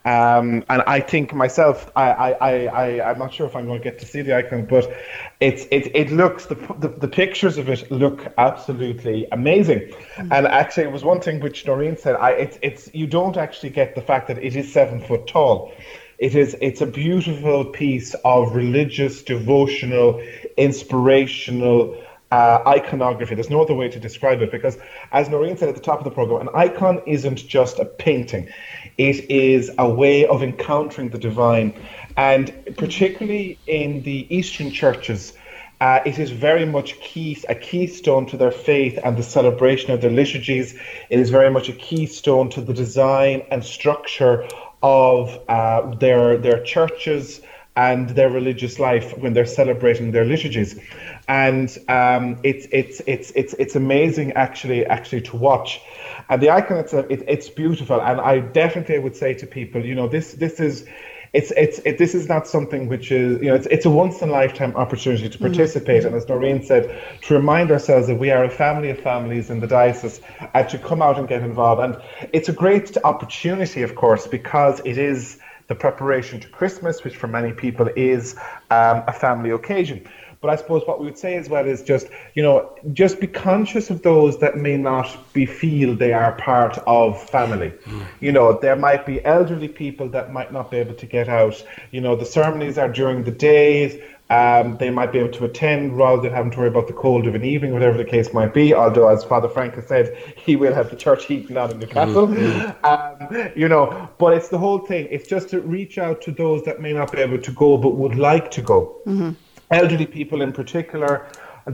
um, 0.05 0.63
and 0.69 0.81
I 0.85 0.99
think 0.99 1.33
myself, 1.33 1.91
I, 1.95 2.11
I, 2.11 2.31
I, 2.31 2.65
I 2.65 3.09
I'm 3.09 3.19
not 3.19 3.33
sure 3.33 3.47
if 3.47 3.55
I'm 3.55 3.65
going 3.65 3.79
to 3.79 3.83
get 3.83 3.99
to 3.99 4.05
see 4.05 4.21
the 4.21 4.35
icon, 4.35 4.65
but 4.65 4.91
it's 5.39 5.65
it 5.71 5.95
it 5.95 6.11
looks 6.11 6.45
the 6.47 6.55
the, 6.79 6.89
the 6.89 7.07
pictures 7.07 7.57
of 7.57 7.69
it 7.69 7.89
look 7.91 8.27
absolutely 8.37 9.27
amazing, 9.31 9.93
and 10.17 10.47
actually 10.47 10.83
it 10.83 10.91
was 10.91 11.03
one 11.03 11.21
thing 11.21 11.39
which 11.39 11.65
Noreen 11.65 11.97
said. 11.97 12.15
I 12.15 12.31
it's 12.31 12.59
it's 12.61 12.93
you 12.93 13.07
don't 13.07 13.37
actually 13.37 13.69
get 13.69 13.95
the 13.95 14.01
fact 14.01 14.27
that 14.27 14.37
it 14.37 14.55
is 14.55 14.71
seven 14.71 14.99
foot 15.01 15.27
tall. 15.27 15.71
It 16.19 16.35
is 16.35 16.53
it's 16.59 16.81
a 16.81 16.85
beautiful 16.85 17.63
piece 17.63 18.13
of 18.25 18.53
religious, 18.53 19.23
devotional, 19.23 20.21
inspirational 20.57 22.03
uh, 22.29 22.59
iconography. 22.67 23.35
There's 23.35 23.49
no 23.49 23.61
other 23.61 23.73
way 23.73 23.87
to 23.87 23.99
describe 24.01 24.41
it 24.41 24.51
because, 24.51 24.77
as 25.13 25.29
Noreen 25.29 25.55
said 25.55 25.69
at 25.69 25.75
the 25.75 25.81
top 25.81 25.99
of 25.99 26.03
the 26.03 26.11
program, 26.11 26.47
an 26.47 26.53
icon 26.53 27.01
isn't 27.07 27.37
just 27.47 27.79
a 27.79 27.85
painting; 27.85 28.49
it 28.97 29.31
is 29.31 29.71
a 29.77 29.89
way 29.89 30.25
of 30.25 30.43
encountering 30.43 31.07
the 31.07 31.17
divine, 31.17 31.73
and 32.17 32.53
particularly 32.75 33.57
in 33.65 34.03
the 34.03 34.27
Eastern 34.29 34.71
churches. 34.71 35.31
Uh, 35.79 36.01
it 36.05 36.19
is 36.19 36.29
very 36.29 36.65
much 36.65 36.99
key, 36.99 37.41
a 37.47 37.55
keystone 37.55 38.25
to 38.25 38.35
their 38.35 38.51
faith 38.51 38.99
and 39.01 39.15
the 39.15 39.23
celebration 39.23 39.91
of 39.91 40.01
their 40.01 40.11
liturgies. 40.11 40.77
It 41.09 41.19
is 41.19 41.29
very 41.29 41.49
much 41.49 41.69
a 41.69 41.71
keystone 41.71 42.49
to 42.49 42.59
the 42.59 42.73
design 42.73 43.43
and 43.49 43.63
structure 43.63 44.45
of 44.81 45.39
uh, 45.49 45.95
their 45.95 46.37
their 46.37 46.63
churches 46.63 47.41
and 47.75 48.09
their 48.09 48.29
religious 48.29 48.79
life 48.79 49.17
when 49.17 49.33
they're 49.33 49.45
celebrating 49.45 50.11
their 50.11 50.25
liturgies, 50.25 50.79
and 51.27 51.77
um, 51.87 52.37
it's 52.43 52.67
it's 52.71 53.01
it's 53.07 53.31
it's 53.31 53.53
it's 53.53 53.75
amazing 53.75 54.33
actually 54.33 54.85
actually 54.85 55.21
to 55.21 55.37
watch, 55.37 55.81
and 56.29 56.41
the 56.41 56.49
icon 56.49 56.77
itself 56.77 57.05
it, 57.09 57.23
it's 57.27 57.49
beautiful, 57.49 58.01
and 58.01 58.19
I 58.19 58.39
definitely 58.39 58.99
would 58.99 59.15
say 59.15 59.33
to 59.35 59.47
people, 59.47 59.85
you 59.85 59.95
know, 59.95 60.07
this 60.07 60.33
this 60.33 60.59
is 60.59 60.85
it's 61.33 61.51
it's 61.51 61.79
it, 61.79 61.97
this 61.97 62.15
is 62.15 62.27
not 62.27 62.47
something 62.47 62.87
which 62.87 63.11
is 63.11 63.41
you 63.41 63.49
know 63.49 63.55
it's 63.55 63.67
it's 63.67 63.85
a 63.85 63.89
once 63.89 64.21
in 64.21 64.29
a 64.29 64.31
lifetime 64.31 64.75
opportunity 64.75 65.29
to 65.29 65.37
participate. 65.37 66.05
And 66.05 66.15
as 66.15 66.27
Noreen 66.27 66.63
said 66.63 66.89
to 67.23 67.33
remind 67.33 67.71
ourselves 67.71 68.07
that 68.07 68.15
we 68.15 68.31
are 68.31 68.43
a 68.43 68.49
family 68.49 68.89
of 68.89 68.99
families 68.99 69.49
in 69.49 69.59
the 69.59 69.67
diocese 69.67 70.21
and 70.53 70.67
to 70.69 70.79
come 70.79 71.01
out 71.01 71.19
and 71.19 71.27
get 71.27 71.43
involved. 71.43 71.81
And 71.81 72.29
it's 72.33 72.49
a 72.49 72.53
great 72.53 72.97
opportunity 73.03 73.83
of 73.83 73.95
course 73.95 74.25
because 74.27 74.81
it 74.85 74.97
is 74.97 75.39
the 75.67 75.75
preparation 75.75 76.39
to 76.39 76.49
Christmas 76.49 77.03
which 77.03 77.15
for 77.15 77.27
many 77.27 77.53
people 77.53 77.89
is 77.95 78.35
um, 78.71 79.03
a 79.07 79.13
family 79.13 79.51
occasion 79.51 80.07
but 80.41 80.49
I 80.49 80.55
suppose 80.55 80.83
what 80.87 80.99
we 80.99 81.05
would 81.05 81.17
say 81.17 81.35
as 81.35 81.49
well 81.49 81.65
is 81.65 81.83
just, 81.83 82.07
you 82.33 82.41
know, 82.41 82.73
just 82.93 83.19
be 83.19 83.27
conscious 83.27 83.89
of 83.89 84.03
those 84.03 84.39
that 84.39 84.55
may 84.55 84.77
not 84.77 85.33
be 85.33 85.45
feel 85.45 85.95
they 85.95 86.13
are 86.13 86.31
part 86.33 86.77
of 86.87 87.21
family. 87.29 87.71
Mm. 87.71 88.05
You 88.21 88.31
know, 88.31 88.57
there 88.57 88.77
might 88.77 89.05
be 89.05 89.23
elderly 89.25 89.67
people 89.67 90.07
that 90.09 90.31
might 90.31 90.53
not 90.53 90.71
be 90.71 90.77
able 90.77 90.93
to 90.93 91.05
get 91.05 91.27
out. 91.27 91.61
You 91.91 91.99
know, 91.99 92.15
the 92.15 92.25
ceremonies 92.25 92.77
are 92.77 92.89
during 92.89 93.23
the 93.23 93.31
days. 93.31 94.01
Um, 94.29 94.77
they 94.77 94.91
might 94.91 95.11
be 95.11 95.17
able 95.17 95.31
to 95.31 95.45
attend 95.45 95.97
rather 95.97 96.21
than 96.21 96.31
having 96.31 96.51
to 96.51 96.59
worry 96.59 96.67
about 96.67 96.87
the 96.87 96.93
cold 96.93 97.25
of 97.25 97.33
an 97.33 97.43
evening, 97.43 97.73
whatever 97.73 97.97
the 97.97 98.05
case 98.05 98.31
might 98.31 98.53
be. 98.53 98.75
Although, 98.75 99.09
as 99.09 99.23
Father 99.23 99.49
Frank 99.49 99.73
has 99.73 99.87
said, 99.87 100.15
he 100.37 100.55
will 100.55 100.73
have 100.73 100.91
the 100.91 100.95
church 100.95 101.25
heating 101.25 101.57
on 101.57 101.71
in 101.71 101.79
the 101.79 101.87
castle. 101.87 102.27
Mm-hmm. 102.27 102.85
Um, 102.85 103.51
you 103.55 103.67
know, 103.67 104.07
but 104.19 104.33
it's 104.33 104.49
the 104.49 104.59
whole 104.59 104.79
thing. 104.79 105.07
It's 105.09 105.27
just 105.27 105.49
to 105.49 105.61
reach 105.61 105.97
out 105.97 106.21
to 106.21 106.31
those 106.31 106.63
that 106.65 106.79
may 106.79 106.93
not 106.93 107.11
be 107.11 107.17
able 107.17 107.39
to 107.39 107.51
go 107.51 107.75
but 107.77 107.95
would 107.95 108.15
like 108.15 108.51
to 108.51 108.61
go. 108.61 109.01
Mm-hmm 109.07 109.31
elderly 109.71 110.05
people 110.05 110.41
in 110.41 110.51
particular 110.51 111.27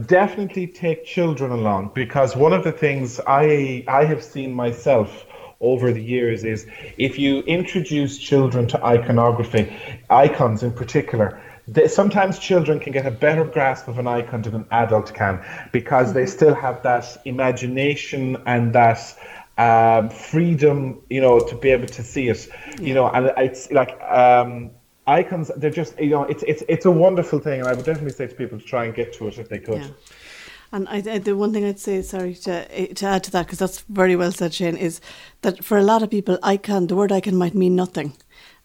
definitely 0.06 0.66
take 0.66 1.04
children 1.04 1.50
along 1.50 1.90
because 1.94 2.36
one 2.36 2.52
of 2.52 2.64
the 2.64 2.72
things 2.72 3.20
I 3.26 3.84
I 3.88 4.04
have 4.04 4.22
seen 4.22 4.52
myself 4.52 5.24
over 5.60 5.92
the 5.92 6.02
years 6.02 6.44
is 6.44 6.66
if 6.98 7.18
you 7.18 7.40
introduce 7.40 8.18
children 8.18 8.66
to 8.68 8.84
iconography, 8.84 9.74
icons 10.10 10.62
in 10.62 10.72
particular, 10.72 11.40
they, 11.66 11.88
sometimes 11.88 12.38
children 12.38 12.78
can 12.78 12.92
get 12.92 13.06
a 13.06 13.10
better 13.10 13.44
grasp 13.44 13.88
of 13.88 13.98
an 13.98 14.06
icon 14.06 14.42
than 14.42 14.54
an 14.54 14.66
adult 14.70 15.14
can 15.14 15.42
because 15.72 16.12
they 16.12 16.26
still 16.26 16.54
have 16.54 16.82
that 16.82 17.20
imagination 17.24 18.36
and 18.46 18.72
that 18.74 19.00
um, 19.58 20.10
freedom, 20.10 21.00
you 21.08 21.20
know, 21.20 21.40
to 21.40 21.56
be 21.56 21.70
able 21.70 21.86
to 21.86 22.02
see 22.02 22.28
it, 22.28 22.46
you 22.78 22.92
know, 22.92 23.08
and 23.08 23.32
it's 23.38 23.70
like 23.72 23.98
um, 24.02 24.70
icons 25.06 25.50
they're 25.56 25.70
just 25.70 25.98
you 26.00 26.10
know 26.10 26.24
it's 26.24 26.42
it's 26.44 26.62
it's 26.68 26.84
a 26.84 26.90
wonderful 26.90 27.38
thing 27.38 27.60
and 27.60 27.68
i 27.68 27.74
would 27.74 27.84
definitely 27.84 28.12
say 28.12 28.26
to 28.26 28.34
people 28.34 28.58
to 28.58 28.64
try 28.64 28.84
and 28.84 28.94
get 28.94 29.12
to 29.12 29.28
it 29.28 29.38
if 29.38 29.48
they 29.48 29.58
could 29.58 29.78
yeah. 29.78 29.88
And 30.72 30.88
I, 30.88 31.00
the 31.00 31.36
one 31.36 31.52
thing 31.52 31.64
I'd 31.64 31.78
say, 31.78 32.02
sorry 32.02 32.34
to 32.34 32.94
to 32.94 33.06
add 33.06 33.22
to 33.24 33.30
that, 33.30 33.46
because 33.46 33.60
that's 33.60 33.80
very 33.82 34.16
well 34.16 34.32
said, 34.32 34.52
Shane, 34.52 34.76
is 34.76 35.00
that 35.42 35.64
for 35.64 35.78
a 35.78 35.82
lot 35.82 36.02
of 36.02 36.10
people, 36.10 36.38
icon, 36.42 36.88
the 36.88 36.96
word 36.96 37.12
icon 37.12 37.36
might 37.36 37.54
mean 37.54 37.76
nothing 37.76 38.14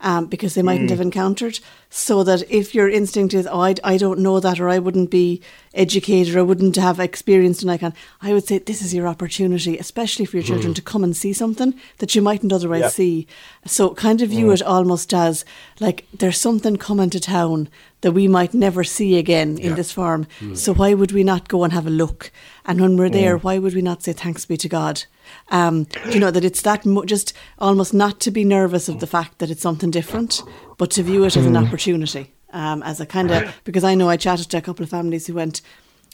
um, 0.02 0.26
because 0.26 0.56
they 0.56 0.62
mightn't 0.62 0.88
mm. 0.88 0.92
have 0.92 1.02
encountered. 1.02 1.60
So 1.90 2.24
that 2.24 2.50
if 2.50 2.74
your 2.74 2.90
instinct 2.90 3.34
is, 3.34 3.48
oh, 3.48 3.60
I, 3.60 3.76
I 3.84 3.98
don't 3.98 4.20
know 4.20 4.40
that, 4.40 4.60
or 4.60 4.70
I 4.70 4.80
wouldn't 4.80 5.12
be 5.12 5.42
educated, 5.74 6.36
or 6.36 6.40
I 6.40 6.44
wouldn't 6.44 6.76
have 6.76 7.00
experienced 7.00 7.64
an 7.64 7.70
icon, 7.70 7.94
I 8.22 8.34
would 8.34 8.48
say 8.48 8.60
this 8.60 8.82
is 8.82 8.94
your 8.94 9.08
opportunity, 9.08 9.78
especially 9.78 10.26
for 10.26 10.38
your 10.38 10.46
children, 10.46 10.74
mm. 10.74 10.76
to 10.76 10.82
come 10.82 11.04
and 11.04 11.16
see 11.16 11.34
something 11.34 11.74
that 11.98 12.16
you 12.16 12.22
mightn't 12.22 12.54
otherwise 12.54 12.82
yep. 12.82 12.92
see. 12.92 13.28
So 13.66 13.94
kind 13.94 14.22
of 14.22 14.30
view 14.30 14.48
mm. 14.48 14.54
it 14.54 14.62
almost 14.62 15.14
as 15.14 15.46
like 15.80 16.06
there's 16.14 16.40
something 16.40 16.78
coming 16.78 17.10
to 17.10 17.20
town 17.20 17.70
that 18.02 18.12
we 18.12 18.28
might 18.28 18.54
never 18.54 18.84
see 18.84 19.18
again 19.18 19.58
in 19.58 19.76
this 19.76 19.92
form. 19.92 20.28
Mm. 20.40 20.58
So 20.58 20.74
why 20.74 20.94
would 20.94 21.12
we 21.12 21.24
not 21.24 21.48
go 21.48 21.64
and 21.64 21.72
have 21.74 21.88
a 21.88 21.92
look? 21.92 22.32
And 22.66 22.82
when 22.82 22.98
we're 22.98 23.10
there, 23.10 23.38
mm. 23.38 23.44
why 23.44 23.58
would 23.60 23.74
we 23.74 23.82
not 23.82 24.04
say 24.04 24.14
thanks 24.14 24.46
be 24.46 24.58
to 24.58 24.70
God? 24.70 25.04
Um, 25.50 25.88
you 26.10 26.20
know 26.20 26.32
that 26.32 26.44
it's 26.44 26.62
that 26.64 26.86
mo- 26.86 27.06
just 27.06 27.34
almost 27.60 27.94
not 27.94 28.20
to 28.22 28.32
be 28.32 28.44
nervous 28.44 28.90
of 28.90 29.00
the 29.00 29.08
fact 29.08 29.40
that 29.40 29.50
it's 29.50 29.62
something 29.62 29.92
different, 29.92 30.42
but 30.78 30.92
to 30.92 31.04
view 31.04 31.24
it 31.24 31.38
as 31.38 31.46
an 31.46 31.54
mm. 31.54 31.66
opportunity. 31.66 32.34
Um, 32.54 32.84
as 32.84 33.00
a 33.00 33.06
kind 33.06 33.32
of 33.32 33.62
because 33.64 33.86
I 33.86 33.96
know 33.96 34.10
I 34.10 34.18
chatted 34.18 34.50
to 34.50 34.58
a 34.58 34.62
couple 34.62 34.84
of 34.84 34.90
families 34.90 35.26
who 35.26 35.36
went, 35.36 35.62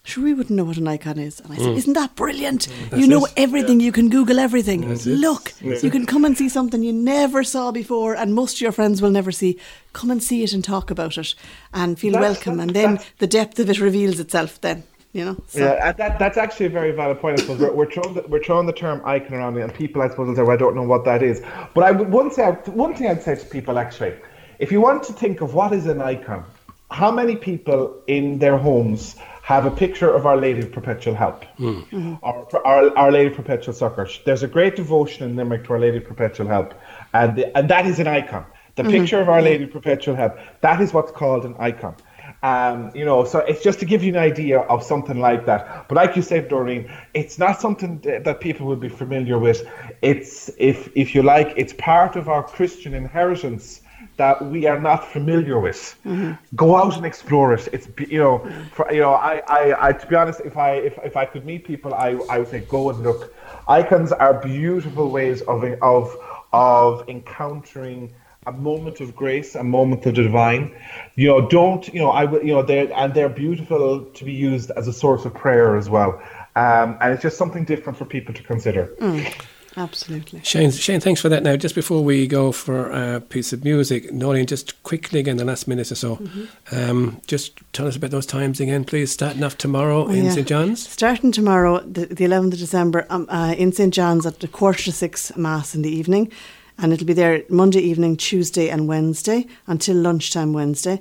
sure 0.08 0.24
we 0.24 0.34
wouldn't 0.34 0.56
know 0.56 0.64
what 0.64 0.78
an 0.78 0.88
icon 0.88 1.20
is. 1.20 1.40
And 1.40 1.54
I 1.54 1.58
said, 1.58 1.68
mm. 1.68 1.78
isn't 1.78 1.94
that 1.94 2.16
brilliant? 2.16 2.68
Mm. 2.68 3.00
you 3.00 3.08
know 3.08 3.26
it. 3.26 3.34
everything. 3.38 3.80
Yeah. 3.80 3.88
You 3.88 3.92
can 3.92 4.10
Google 4.10 4.40
everything. 4.40 4.88
That's 4.88 5.06
Look, 5.06 5.54
yeah. 5.62 5.78
you 5.82 5.92
can 5.92 6.06
come 6.06 6.26
and 6.26 6.38
see 6.38 6.50
something 6.50 6.82
you 6.84 6.94
never 6.94 7.44
saw 7.44 7.72
before, 7.72 8.16
and 8.16 8.34
most 8.34 8.56
of 8.56 8.62
your 8.62 8.72
friends 8.72 9.02
will 9.02 9.12
never 9.12 9.32
see. 9.32 9.60
Come 9.94 10.12
and 10.12 10.22
see 10.22 10.44
it 10.44 10.54
and 10.54 10.64
talk 10.64 10.92
about 10.92 11.18
it, 11.18 11.34
and 11.74 12.00
feel 12.00 12.14
that's, 12.14 12.22
welcome. 12.22 12.60
and 12.60 12.72
then 12.72 13.00
the 13.18 13.28
depth 13.28 13.60
of 13.60 13.70
it 13.70 13.80
reveals 13.80 14.20
itself. 14.20 14.62
Then 14.62 14.84
you 15.14 15.26
know. 15.26 15.38
So. 15.48 15.60
Yeah, 15.60 15.92
that, 15.94 16.20
that's 16.20 16.38
actually 16.38 16.68
a 16.68 16.70
very 16.70 16.92
valid 16.92 17.20
point. 17.20 17.40
I 17.40 17.42
suppose 17.42 17.60
we're, 17.60 17.74
we're 17.74 17.92
throwing 17.92 18.14
the, 18.14 18.22
we're 18.28 18.44
throwing 18.44 18.68
the 18.68 18.74
term 18.74 19.02
icon 19.06 19.34
around, 19.34 19.58
and 19.58 19.74
people 19.74 20.02
I 20.02 20.10
suppose 20.10 20.28
will 20.28 20.36
say, 20.36 20.44
well, 20.44 20.52
"I 20.52 20.58
don't 20.58 20.76
know 20.76 20.84
what 20.84 21.06
that 21.06 21.24
is." 21.24 21.42
But 21.74 21.84
I 21.84 21.92
would 21.92 22.10
one 22.10 22.32
say 22.32 22.52
one 22.66 22.94
thing 22.96 23.08
I'd 23.08 23.24
say 23.24 23.36
to 23.36 23.46
people 23.46 23.80
actually, 23.80 24.14
if 24.60 24.72
you 24.72 24.80
want 24.80 25.04
to 25.04 25.14
think 25.14 25.42
of 25.42 25.54
what 25.54 25.74
is 25.74 25.88
an 25.88 26.02
icon, 26.02 26.46
how 26.90 27.12
many 27.12 27.36
people 27.36 28.02
in 28.08 28.40
their 28.40 28.58
homes 28.58 29.16
have 29.44 29.66
a 29.66 29.72
picture 29.72 30.14
of 30.14 30.26
Our 30.26 30.38
Lady 30.38 30.60
of 30.60 30.72
Perpetual 30.74 31.16
Help, 31.16 31.46
mm. 31.58 32.20
or 32.22 32.68
Our, 32.68 32.98
Our 32.98 33.12
Lady 33.12 33.28
of 33.28 33.36
Perpetual 33.36 33.74
Succor. 33.74 34.08
There's 34.26 34.44
a 34.44 34.48
great 34.48 34.76
devotion 34.76 35.24
in 35.30 35.36
Limerick 35.38 35.64
to 35.66 35.74
Our 35.74 35.80
Lady 35.80 35.98
of 35.98 36.04
Perpetual 36.04 36.48
Help, 36.48 36.74
and 37.14 37.38
the, 37.38 37.58
and 37.58 37.70
that 37.70 37.86
is 37.86 38.00
an 38.00 38.08
icon. 38.08 38.46
The 38.76 38.84
mm-hmm. 38.84 38.92
picture 38.92 39.22
of 39.22 39.30
Our 39.30 39.42
Lady 39.42 39.64
of 39.64 39.72
Perpetual 39.72 40.16
Help, 40.16 40.38
that 40.62 40.82
is 40.82 40.94
what's 40.94 41.12
called 41.12 41.46
an 41.46 41.56
icon. 41.60 41.96
Um, 42.44 42.92
you 42.94 43.06
know, 43.06 43.24
so 43.24 43.40
it's 43.40 43.64
just 43.64 43.80
to 43.80 43.86
give 43.86 44.04
you 44.04 44.10
an 44.10 44.20
idea 44.20 44.60
of 44.60 44.84
something 44.84 45.20
like 45.20 45.46
that. 45.46 45.88
But 45.88 45.96
like 45.96 46.16
you 46.16 46.22
said, 46.22 46.50
Doreen, 46.50 46.92
it's 47.14 47.40
not 47.40 47.62
something 47.62 48.00
that 48.02 48.42
people 48.42 48.68
would 48.68 48.80
be 48.80 48.90
familiar 48.90 49.40
with. 49.40 49.68
It's, 50.02 50.50
if 50.58 50.90
if 50.94 51.16
you 51.16 51.24
like, 51.24 51.54
it's 51.56 51.74
part 51.74 52.16
of 52.16 52.28
our 52.30 52.44
Christian 52.44 52.94
inheritance 52.94 53.82
that 54.18 54.44
we 54.44 54.66
are 54.66 54.80
not 54.80 55.08
familiar 55.08 55.60
with. 55.60 55.96
Mm-hmm. 56.06 56.34
Go 56.56 56.76
out 56.76 56.96
and 56.98 57.06
explore 57.06 57.54
it. 57.54 57.68
It's 57.72 57.88
you 58.10 58.20
know, 58.20 58.50
for, 58.74 58.92
you 58.92 59.02
know, 59.02 59.14
I, 59.14 59.42
I, 59.48 59.88
I, 59.88 59.94
to 59.94 60.08
be 60.08 60.16
honest, 60.16 60.42
if 60.42 60.58
I 60.58 60.74
if, 60.74 60.98
if 61.04 61.16
I 61.16 61.26
could 61.26 61.46
meet 61.46 61.66
people, 61.66 61.94
I, 61.94 62.20
I 62.30 62.40
would 62.40 62.50
say 62.50 62.62
go 62.62 62.90
and 62.90 63.02
look. 63.04 63.34
Icons 63.68 64.12
are 64.12 64.34
beautiful 64.42 65.10
ways 65.10 65.42
of 65.44 65.64
of 65.82 66.16
of 66.54 67.08
encountering 67.08 68.14
a 68.48 68.52
moment 68.52 69.02
of 69.02 69.16
grace, 69.16 69.56
a 69.56 69.64
moment 69.64 70.06
of 70.06 70.16
the 70.16 70.24
divine. 70.24 70.74
You 71.16 71.28
know, 71.28 71.48
don't 71.48 71.88
you 71.94 72.00
know? 72.00 72.10
I 72.10 72.26
will. 72.26 72.44
You 72.44 72.54
know, 72.56 72.64
they 72.64 72.92
and 72.92 73.14
they're 73.14 73.30
beautiful 73.30 74.06
to 74.06 74.24
be 74.26 74.34
used 74.34 74.72
as 74.72 74.88
a 74.88 74.94
source 74.94 75.26
of 75.26 75.34
prayer 75.34 75.76
as 75.76 75.90
well. 75.90 76.22
Um, 76.56 76.98
and 77.02 77.14
it's 77.14 77.22
just 77.22 77.38
something 77.38 77.66
different 77.66 78.00
for 78.00 78.06
people 78.06 78.34
to 78.34 78.42
consider. 78.42 78.88
Mm. 79.00 79.32
Absolutely. 79.78 80.42
Shane, 80.44 80.72
Shane, 80.72 81.00
thanks 81.00 81.22
for 81.22 81.30
that. 81.30 81.44
Now, 81.44 81.56
just 81.56 81.76
before 81.76 82.04
we 82.04 82.26
go 82.26 82.52
for 82.52 82.90
a 82.90 83.22
piece 83.22 83.54
of 83.54 83.64
music, 83.64 84.12
Noreen, 84.12 84.48
just 84.48 84.82
quickly 84.82 85.20
again, 85.20 85.38
the 85.38 85.46
last 85.46 85.68
minute 85.68 85.92
or 85.92 85.96
so, 85.96 86.16
mm-hmm. 86.16 86.76
um, 86.76 87.22
just 87.28 87.62
tell 87.74 87.86
us 87.86 87.96
about 87.96 88.10
those 88.10 88.26
times 88.26 88.60
again, 88.60 88.84
please. 88.84 89.12
Starting 89.12 89.44
off 89.44 89.56
tomorrow 89.56 90.08
oh, 90.08 90.10
in 90.10 90.26
yeah. 90.26 90.32
St. 90.32 90.48
John's? 90.48 90.90
Starting 90.90 91.32
tomorrow, 91.32 91.80
the, 91.82 92.08
the 92.08 92.26
11th 92.26 92.54
of 92.54 92.60
December, 92.60 93.06
um, 93.12 93.28
uh, 93.30 93.54
in 93.56 93.72
St. 93.72 93.94
John's 93.94 94.26
at 94.26 94.40
the 94.40 94.48
quarter 94.48 94.82
to 94.84 94.92
six 94.92 95.36
Mass 95.38 95.76
in 95.76 95.84
the 95.84 95.92
evening. 95.92 96.32
and 96.80 96.92
it'll 96.92 97.06
be 97.06 97.14
there 97.14 97.44
Monday 97.48 97.82
evening, 97.82 98.18
Tuesday, 98.18 98.70
and 98.70 98.88
Wednesday 98.88 99.46
until 99.68 99.96
lunchtime 99.96 100.54
Wednesday. 100.54 101.00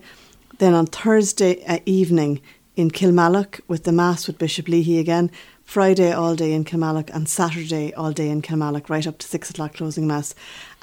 Then 0.58 0.74
on 0.74 0.86
Thursday 0.86 1.64
uh, 1.64 1.78
evening 1.86 2.40
in 2.76 2.90
Kilmallock 2.90 3.60
with 3.68 3.84
the 3.84 3.92
Mass 3.92 4.26
with 4.26 4.38
Bishop 4.38 4.68
Leahy 4.68 4.98
again. 4.98 5.30
Friday 5.66 6.12
all 6.12 6.36
day 6.36 6.52
in 6.52 6.64
Kilmallock 6.64 7.10
and 7.12 7.28
Saturday 7.28 7.92
all 7.94 8.12
day 8.12 8.30
in 8.30 8.40
Kilmallock, 8.40 8.88
right 8.88 9.06
up 9.06 9.18
to 9.18 9.26
six 9.26 9.50
o'clock 9.50 9.74
closing 9.74 10.06
Mass. 10.06 10.32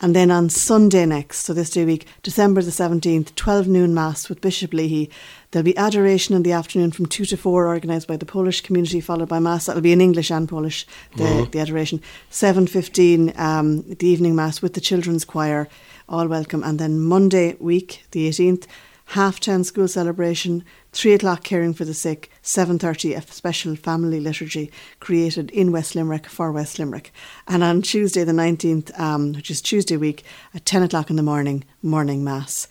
And 0.01 0.13
then 0.13 0.29
on 0.29 0.49
Sunday 0.49 1.05
next, 1.05 1.39
so 1.39 1.53
this 1.53 1.69
day 1.69 1.85
week, 1.85 2.05
December 2.21 2.61
the 2.61 2.69
17th, 2.69 3.33
12 3.33 3.67
noon 3.69 3.93
Mass 3.93 4.27
with 4.27 4.41
Bishop 4.41 4.73
Leahy. 4.73 5.09
There'll 5.49 5.63
be 5.63 5.75
adoration 5.77 6.35
in 6.35 6.43
the 6.43 6.51
afternoon 6.51 6.91
from 6.91 7.05
2 7.05 7.23
to 7.25 7.37
4, 7.37 7.65
organised 7.65 8.09
by 8.09 8.17
the 8.17 8.25
Polish 8.25 8.59
community, 8.59 8.99
followed 8.99 9.29
by 9.29 9.39
Mass. 9.39 9.67
That'll 9.67 9.81
be 9.81 9.93
in 9.93 10.01
English 10.01 10.29
and 10.29 10.49
Polish, 10.49 10.85
the, 11.15 11.23
mm-hmm. 11.23 11.51
the 11.51 11.59
adoration. 11.59 12.01
7.15, 12.29 13.39
um, 13.39 13.83
the 13.83 14.07
evening 14.07 14.35
Mass 14.35 14.61
with 14.61 14.73
the 14.73 14.81
children's 14.81 15.23
choir, 15.23 15.69
all 16.09 16.27
welcome. 16.27 16.61
And 16.61 16.77
then 16.77 16.99
Monday 16.99 17.55
week, 17.57 18.03
the 18.11 18.27
18th, 18.27 18.67
half 19.07 19.39
10 19.39 19.63
school 19.63 19.87
celebration, 19.87 20.63
3 20.91 21.13
o'clock 21.13 21.43
caring 21.43 21.73
for 21.73 21.85
the 21.85 21.93
sick, 21.93 22.31
7.30 22.41 23.17
a 23.17 23.31
special 23.31 23.75
family 23.75 24.19
liturgy 24.19 24.71
created 24.99 25.51
in 25.51 25.71
West 25.71 25.95
Limerick 25.95 26.27
for 26.27 26.51
West 26.51 26.79
Limerick. 26.79 27.11
And 27.47 27.63
on 27.63 27.81
Tuesday 27.81 28.23
the 28.23 28.31
19th, 28.31 28.97
um, 28.99 29.33
which 29.33 29.51
is 29.51 29.61
Tuesday 29.61 29.97
week, 29.97 30.23
at 30.53 30.65
10 30.65 30.83
o'clock 30.83 31.09
in 31.09 31.15
the 31.15 31.23
morning, 31.23 31.63
morning 31.81 32.23
mass 32.23 32.67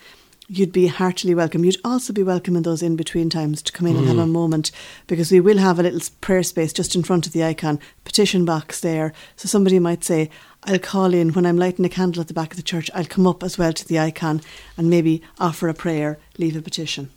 you'd 0.49 0.73
be 0.73 0.87
heartily 0.87 1.35
welcome. 1.35 1.65
You'd 1.65 1.81
also 1.85 2.13
be 2.13 2.23
welcome 2.23 2.57
in 2.57 2.63
those 2.63 2.83
in 2.83 2.97
between 2.97 3.31
times 3.31 3.63
to 3.63 3.73
come 3.73 3.87
in 3.87 3.95
mm. 3.95 3.99
and 4.01 4.09
have 4.09 4.19
a 4.19 4.25
mm. 4.25 4.33
moment 4.33 4.71
because 5.07 5.31
we 5.31 5.41
will 5.41 5.59
have 5.59 5.79
a 5.79 5.83
little 5.83 6.01
prayer 6.21 6.43
space 6.43 6.73
just 6.73 6.95
in 6.95 7.03
front 7.03 7.27
of 7.27 7.33
the 7.33 7.45
icon, 7.45 7.81
petition 8.05 8.45
box 8.45 8.81
there. 8.81 9.13
So 9.37 9.49
somebody 9.49 9.79
might 9.79 10.05
say, 10.05 10.31
I'll 10.65 10.79
call 10.79 11.15
in 11.15 11.33
when 11.33 11.47
I'm 11.47 11.57
lighting 11.57 11.85
a 11.85 11.89
candle 11.89 12.21
at 12.21 12.29
the 12.29 12.35
back 12.35 12.53
of 12.53 12.57
the 12.57 12.63
church. 12.63 12.91
I'll 12.95 13.05
come 13.05 13.27
up 13.27 13.43
as 13.43 13.59
well 13.59 13.73
to 13.73 13.89
the 13.89 13.99
icon 13.99 14.41
and 14.77 14.91
maybe 14.91 15.23
offer 15.39 15.69
a 15.69 15.75
prayer, 15.75 16.19
leave 16.39 16.57
a 16.57 16.63
petition. 16.63 17.11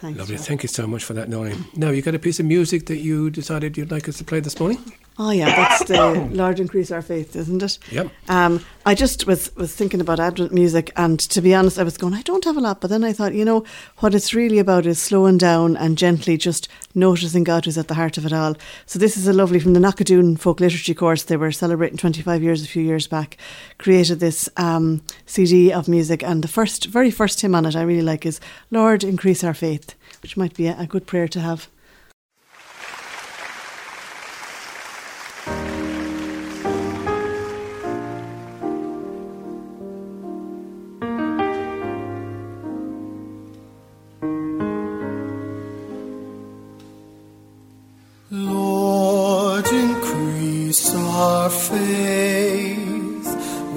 Thanks, 0.00 0.18
Lovely. 0.18 0.36
Thank 0.36 0.64
you 0.64 0.68
so 0.68 0.86
much 0.86 1.04
for 1.04 1.14
that, 1.14 1.28
Noreen. 1.28 1.64
Now, 1.76 1.90
you 1.90 2.02
got 2.02 2.16
a 2.16 2.18
piece 2.18 2.40
of 2.40 2.46
music 2.46 2.86
that 2.86 2.98
you 2.98 3.30
decided 3.30 3.76
you'd 3.76 3.92
like 3.92 4.08
us 4.08 4.18
to 4.18 4.24
play 4.24 4.40
this 4.40 4.58
morning? 4.58 4.92
Oh 5.18 5.30
yeah, 5.30 5.46
that's 5.46 5.84
the 5.84 6.14
Lord 6.32 6.58
increase 6.58 6.90
our 6.90 7.02
faith, 7.02 7.36
isn't 7.36 7.62
it? 7.62 7.78
Yep. 7.90 8.10
Um, 8.28 8.64
I 8.86 8.94
just 8.94 9.26
was 9.26 9.54
was 9.56 9.74
thinking 9.74 10.00
about 10.00 10.18
Advent 10.18 10.52
music, 10.52 10.90
and 10.96 11.20
to 11.20 11.42
be 11.42 11.54
honest, 11.54 11.78
I 11.78 11.82
was 11.82 11.98
going, 11.98 12.14
I 12.14 12.22
don't 12.22 12.44
have 12.44 12.56
a 12.56 12.60
lot, 12.60 12.80
but 12.80 12.88
then 12.88 13.04
I 13.04 13.12
thought, 13.12 13.34
you 13.34 13.44
know, 13.44 13.64
what 13.98 14.14
it's 14.14 14.32
really 14.32 14.58
about 14.58 14.86
is 14.86 15.00
slowing 15.00 15.36
down 15.36 15.76
and 15.76 15.98
gently 15.98 16.36
just 16.36 16.68
noticing 16.94 17.44
God 17.44 17.64
who's 17.64 17.76
at 17.76 17.88
the 17.88 17.94
heart 17.94 18.16
of 18.16 18.24
it 18.24 18.32
all. 18.32 18.56
So 18.86 18.98
this 18.98 19.16
is 19.16 19.28
a 19.28 19.32
lovely 19.32 19.60
from 19.60 19.74
the 19.74 19.80
Knockadoon 19.80 20.38
folk 20.38 20.60
liturgy 20.60 20.94
course. 20.94 21.24
They 21.24 21.36
were 21.36 21.52
celebrating 21.52 21.98
25 21.98 22.42
years 22.42 22.64
a 22.64 22.68
few 22.68 22.82
years 22.82 23.06
back. 23.06 23.36
Created 23.78 24.18
this 24.18 24.48
um, 24.56 25.02
CD 25.26 25.72
of 25.72 25.88
music, 25.88 26.22
and 26.22 26.42
the 26.42 26.48
first, 26.48 26.86
very 26.86 27.10
first 27.10 27.40
hymn 27.40 27.54
on 27.54 27.66
it, 27.66 27.76
I 27.76 27.82
really 27.82 28.02
like 28.02 28.24
is 28.24 28.40
Lord 28.70 29.04
increase 29.04 29.44
our 29.44 29.54
faith, 29.54 29.94
which 30.22 30.38
might 30.38 30.54
be 30.54 30.68
a, 30.68 30.78
a 30.78 30.86
good 30.86 31.06
prayer 31.06 31.28
to 31.28 31.40
have. 31.40 31.68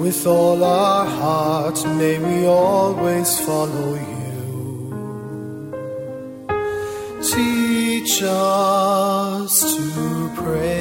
With 0.06 0.26
all 0.26 0.62
our 0.62 1.06
hearts, 1.06 1.84
may 1.84 2.18
we 2.18 2.46
always 2.46 3.38
follow 3.40 3.94
you. 3.94 4.36
Teach 7.22 8.22
us 8.22 9.76
to 9.76 10.30
pray 10.36 10.75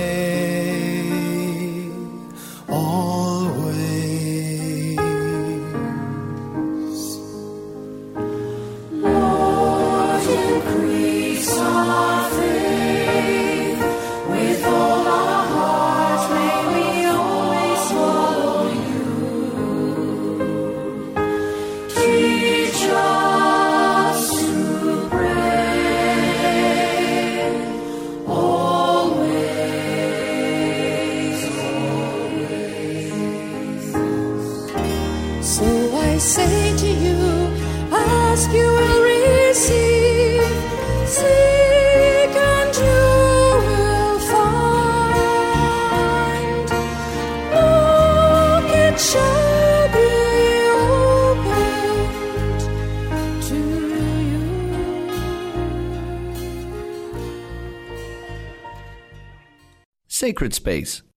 Sacred 60.46 60.54
Space, 60.54 61.02